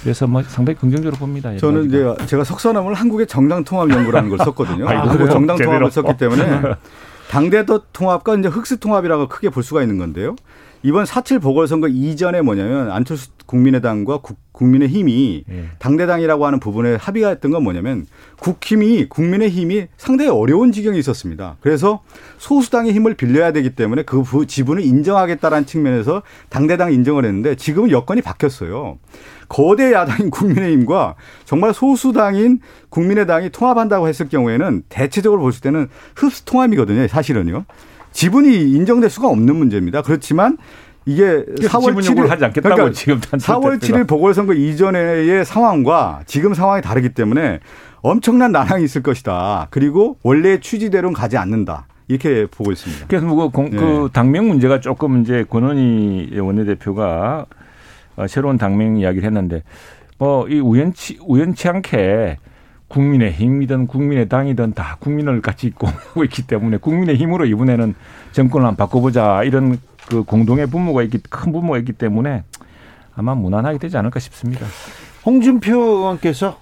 [0.00, 1.56] 그래서 뭐 상당히 긍정적으로 봅니다.
[1.56, 4.86] 저는 이제 제가 석선함을 한국의 정당 통합 연구라는 걸 썼거든요.
[4.88, 6.62] 아, 한국 정당 통합을 썼기 때문에
[7.30, 10.36] 당대도 통합과 이제 흑수 통합이라고 크게 볼 수가 있는 건데요.
[10.82, 15.64] 이번 4.7 보궐선거 이전에 뭐냐면 안철수 국민의당과 국, 민의힘이 예.
[15.78, 18.06] 당대당이라고 하는 부분에 합의가 했던 건 뭐냐면
[18.40, 21.56] 국힘이 국민의힘이 상당히 어려운 지경이 있었습니다.
[21.60, 22.02] 그래서
[22.38, 28.98] 소수당의 힘을 빌려야 되기 때문에 그 지분을 인정하겠다라는 측면에서 당대당 인정을 했는데 지금은 여건이 바뀌었어요.
[29.48, 37.08] 거대 야당인 국민의힘과 정말 소수당인 국민의당이 통합한다고 했을 경우에는 대체적으로 볼 때는 흡수 통합이거든요.
[37.08, 37.64] 사실은요.
[38.12, 40.02] 지분이 인정될 수가 없는 문제입니다.
[40.02, 40.58] 그렇지만
[41.06, 47.10] 이게 4월 7일 하지 않겠다고 그러니까 지금 4월 7일 보궐선거 이전의 상황과 지금 상황이 다르기
[47.10, 47.60] 때문에
[48.02, 49.68] 엄청난 난항이 있을 것이다.
[49.70, 51.86] 그리고 원래 취지대로는 가지 않는다.
[52.08, 53.06] 이렇게 보고 있습니다.
[53.08, 53.70] 그래서 뭐 그, 네.
[53.70, 57.58] 그 당명 문제가 조금 이제 권원희 원내대표가 어,
[58.26, 59.62] 새로운 당명 이야기를 했는데
[60.18, 62.38] 뭐 이 우연치 우연치 않게
[62.88, 67.94] 국민의 힘이든 국민의 당이든 다 국민을 같이 공유하고 있기 때문에 국민의 힘으로 이번에는
[68.32, 72.44] 정권을 한번 바꿔보자 이런 그 공동의 분모가 있기 큰 분모가 있기 때문에
[73.14, 74.66] 아마 무난하게 되지 않을까 싶습니다.
[75.26, 76.58] 홍준표 의원께서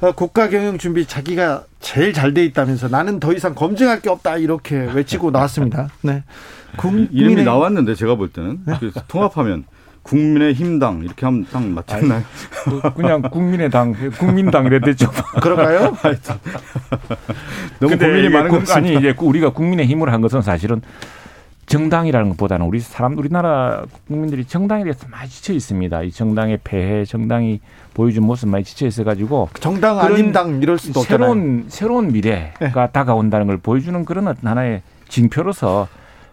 [0.00, 4.36] 어, 국가 경영 준비 자기가 제일 잘 돼 있다면서 나는 더 이상 검증할 게 없다
[4.36, 5.88] 이렇게 외치고 나왔습니다.
[6.02, 6.22] 네.
[6.78, 7.08] 국민의...
[7.10, 8.74] 이름이 나왔는데 제가 볼 때는 네?
[9.08, 9.64] 통합하면
[10.10, 12.22] 국민의힘당 이렇게 하면 딱 맞잖아요.
[12.64, 15.08] 그 그냥 국민의당, 국민당 이랬죠.
[15.40, 15.96] 그럴까요?
[17.78, 20.82] 너무 고민이 많은 것 아니 이제 우리가 국민의힘을 한 것은 사실은
[21.66, 26.02] 정당이라는 것보다는 우리 사람 우리나라 국민들이 정당에 대해서 많이 지쳐 있습니다.
[26.02, 27.60] 이 정당의 폐해, 정당이
[27.94, 31.64] 보여준 모습 많이 지쳐 있어 가지고 정당 아닌 당 이럴 수도 새로운 없잖아요.
[31.68, 32.92] 새로운 미래가 네.
[32.92, 35.86] 다가온다는 걸 보여주는 그런 하나의 징표로서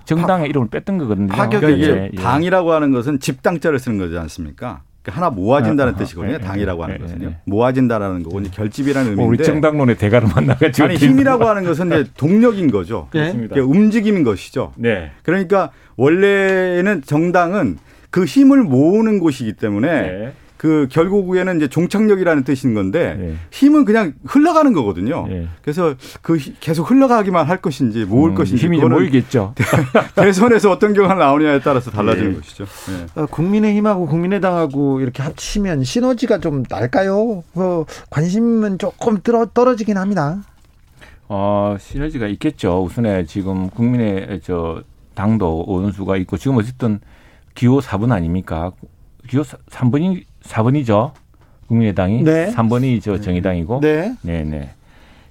[0.07, 1.27] 정당의 이름을 뺐던 거거든요.
[1.27, 2.17] 그러니까 이게 예.
[2.17, 4.81] 당이라고 하는 것은 집당자를 쓰는 거지 않습니까?
[5.01, 6.35] 그러니까 하나 모아진다는 아, 뜻이거든요.
[6.35, 7.29] 아, 당이라고 하는 네, 것은요.
[7.29, 7.37] 네.
[7.45, 9.29] 모아진다라는 거고 이제 결집이라는 의미인데.
[9.29, 10.87] 우리 정당론의 대가를 만나가지고.
[10.87, 13.07] 아니 힘이라고 하는 것은 이제 동력인 거죠.
[13.13, 13.31] 네.
[13.31, 14.73] 그러니까 움직임인 것이죠.
[14.75, 15.11] 네.
[15.23, 17.77] 그러니까 원래는 정당은
[18.09, 20.33] 그 힘을 모으는 곳이기 때문에.
[20.57, 20.67] 네.
[20.67, 23.35] 그 결국에는 이제 종착역이라는 뜻인 건데 네.
[23.51, 25.27] 힘은 그냥 흘러가는 거거든요.
[25.27, 25.47] 네.
[25.61, 29.53] 그래서 그 계속 흘러가기만 할 것인지 모을 음, 것인지 힘이 모이겠죠.
[30.15, 32.37] 대선에서 어떤 경우가 나오냐에 따라서 달라지는 네.
[32.37, 32.65] 것이죠.
[32.65, 33.21] 네.
[33.21, 37.43] 어, 국민의힘하고 국민의당하고 이렇게 합치면 시너지가 좀 날까요?
[37.55, 39.19] 어, 관심은 조금
[39.53, 40.41] 떨어지긴 합니다.
[41.29, 42.83] 어, 시너지가 있겠죠.
[42.83, 44.81] 우선에 지금 국민의 저
[45.13, 46.99] 당도 원수가 있고 지금 어쨌든
[47.53, 48.71] 기호 4분 아닙니까?
[49.27, 51.11] 기호 3번이 4번이죠.
[51.67, 52.23] 국민의당이.
[52.23, 52.51] 네.
[52.53, 53.79] 3번이 저 정의당이고.
[53.81, 54.15] 네.
[54.21, 54.71] 네, 네.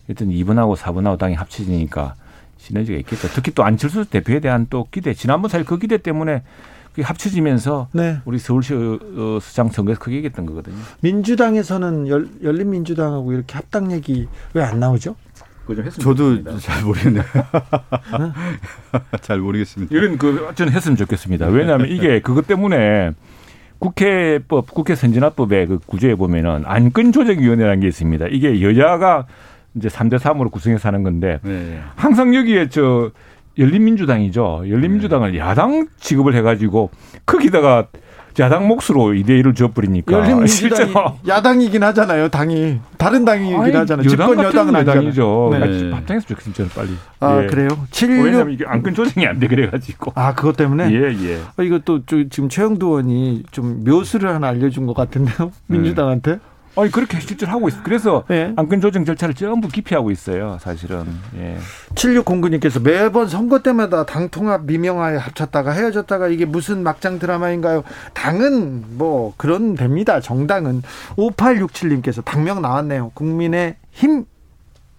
[0.07, 2.15] 하여튼 2번하고 4번하고 당이 합쳐지니까
[2.59, 3.29] 시너지가 있겠죠.
[3.35, 5.15] 특히 또 안철수 대표에 대한 또 기대.
[5.15, 6.43] 지난번 사실 그 기대 때문에
[6.91, 8.19] 그게 합쳐지면서 네.
[8.25, 10.77] 우리 서울시 어, 시장 선거에서 크게 이겼던 거거든요.
[11.01, 15.17] 민주당에서는 열, 열린민주당하고 이렇게 합당 얘기 왜 안 나오죠?
[16.01, 16.59] 저도.
[16.61, 17.25] 잘 모르겠네요.
[19.21, 19.95] 잘 모르겠습니다.
[19.95, 21.47] 이런 그 저는 했으면 좋겠습니다.
[21.49, 23.13] 왜냐하면 이게 그것 때문에
[23.79, 28.27] 국회법, 국회 선진화법의 그 구조에 보면은 안건조정위원회라는 게 있습니다.
[28.31, 29.27] 이게 여야가
[29.75, 31.79] 이제 3대 3으로 구성해서 하는 건데 네.
[31.95, 33.11] 항상 여기에 저
[33.59, 34.65] 열린민주당이죠.
[34.69, 35.39] 열린민주당을 네.
[35.39, 36.91] 야당 취급을 해가지고
[37.25, 37.89] 거기다가
[38.39, 42.29] 야당 몫으로 이대1을 줘버리니까 실제로 야당이긴 하잖아요.
[42.29, 44.09] 당이 다른 당이긴 아니, 하잖아요.
[44.09, 45.51] 집권 여당은 아니죠.
[45.53, 45.59] 네.
[46.21, 46.53] 좋겠습니다.
[46.55, 46.91] 저는 빨리.
[47.21, 47.47] 아 예.
[47.47, 47.69] 그래요?
[47.91, 48.25] 76...
[48.25, 50.13] 왜냐하면 이게 안건 조정이 안 돼 그래가지고.
[50.15, 50.91] 아 그것 때문에?
[50.93, 51.41] 예 예.
[51.57, 55.53] 어, 이것도 지금 최영두 의원이 좀 묘수를 하나 알려준 것 같은데요.
[55.67, 56.33] 민주당한테?
[56.33, 56.39] 네.
[56.77, 57.79] 아니 그렇게 실제로 하고 있어.
[57.83, 58.53] 그래서 네.
[58.57, 60.59] 안건 조정 절차를 전부 기피하고 있어요.
[60.61, 61.07] 사실은.
[61.39, 61.57] 예.
[61.95, 67.83] 7609님께서 매번 선거 때마다 당 통합 미명하에 합쳤다가 헤어졌다가 이게 무슨 막장 드라마인가요?
[68.13, 70.21] 당은 뭐 그런 됩니다.
[70.21, 70.83] 정당은
[71.17, 73.11] 5867님께서 당명 나왔네요.
[73.15, 74.27] 국민의 힘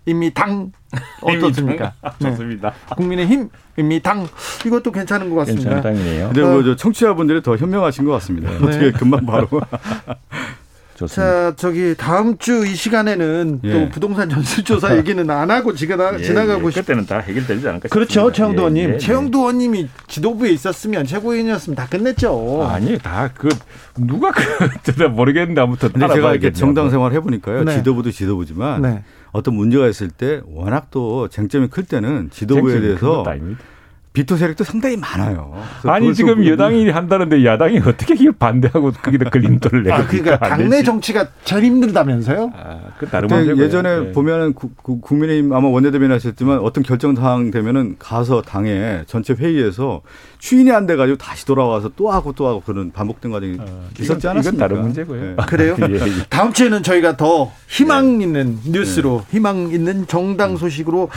[0.08, 0.72] 이미 당
[1.22, 1.94] 어떻습니까?
[2.20, 2.32] 네.
[2.32, 2.74] 좋습니다.
[2.96, 4.26] 국민의힘 이미 당
[4.66, 5.70] 이것도 괜찮은 것 같습니다.
[5.70, 6.28] 괜찮은 당이네요.
[6.30, 8.50] 근데 뭐 청취자분들이 더 현명하신 것 같습니다.
[8.50, 8.58] 네.
[8.58, 9.48] 어떻게 금방 바로
[10.98, 11.52] 좋습니다.
[11.52, 13.72] 자, 저기 다음 주 이 시간에는 예.
[13.72, 16.72] 또 부동산 전수조사 얘기는 안 하고 지가 예, 지나가고 예.
[16.72, 16.80] 싶.
[16.82, 18.90] 그때는 다 해결되지 않을까 그렇죠, 최영도 의원님.
[18.90, 22.68] 예, 예, 최영도 의원님이 지도부에 있었으면 최고위원이었으면 다 끝냈죠.
[22.70, 23.50] 아니, 다 그
[23.96, 25.92] 누가 그 모르겠는데 아무튼.
[25.92, 27.64] 근데 제가 이렇게 정당 생활 해보니까요.
[27.64, 27.76] 네.
[27.78, 29.04] 지도부도 지도부지만 네.
[29.32, 33.24] 어떤 문제가 있을 때 워낙 또 쟁점이 클 때는 지도부에 대해서.
[34.18, 35.54] 비토 세력도 상당히 많아요.
[35.84, 41.28] 아니 지금 여당이 한다는데 야당이 어떻게 이걸 반대하고 거기다 걸림돌을 내고 아, 그러니까 당내 정치가
[41.44, 42.52] 제일 힘들다면서요?
[42.56, 43.64] 아, 그 다른 문제고요.
[43.64, 44.12] 예전에 네.
[44.14, 50.02] 보면은 구, 구, 국민의힘 아마 원내대변인 하셨지만 어떤 결정 사항 되면은 가서 당에 전체 회의에서
[50.40, 53.66] 추인이 안 돼가지고 다시 돌아와서 또 하고 또 하고 그런 반복된 과정이 아,
[54.00, 54.66] 있었지 않았습니까?
[54.66, 55.22] 이건 다른 문제고요.
[55.22, 55.36] 네.
[55.48, 55.78] 그래요?
[55.88, 56.10] 예, 예.
[56.30, 58.24] 다음 주에는 저희가 더 희망 네.
[58.26, 59.38] 있는 뉴스로 네.
[59.38, 61.10] 희망 있는 정당 소식으로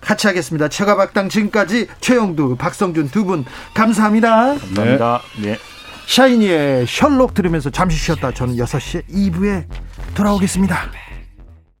[0.00, 0.68] 같이 하겠습니다.
[0.68, 3.44] 최가박당 지금까지 최영두, 박성준 두 분
[3.74, 4.54] 감사합니다.
[4.58, 5.22] 감사합니다.
[5.42, 5.58] 네.
[6.06, 9.64] 샤이니의 셜록 들으면서 잠시 쉬었다 저는 6시 2부에
[10.14, 10.90] 돌아오겠습니다.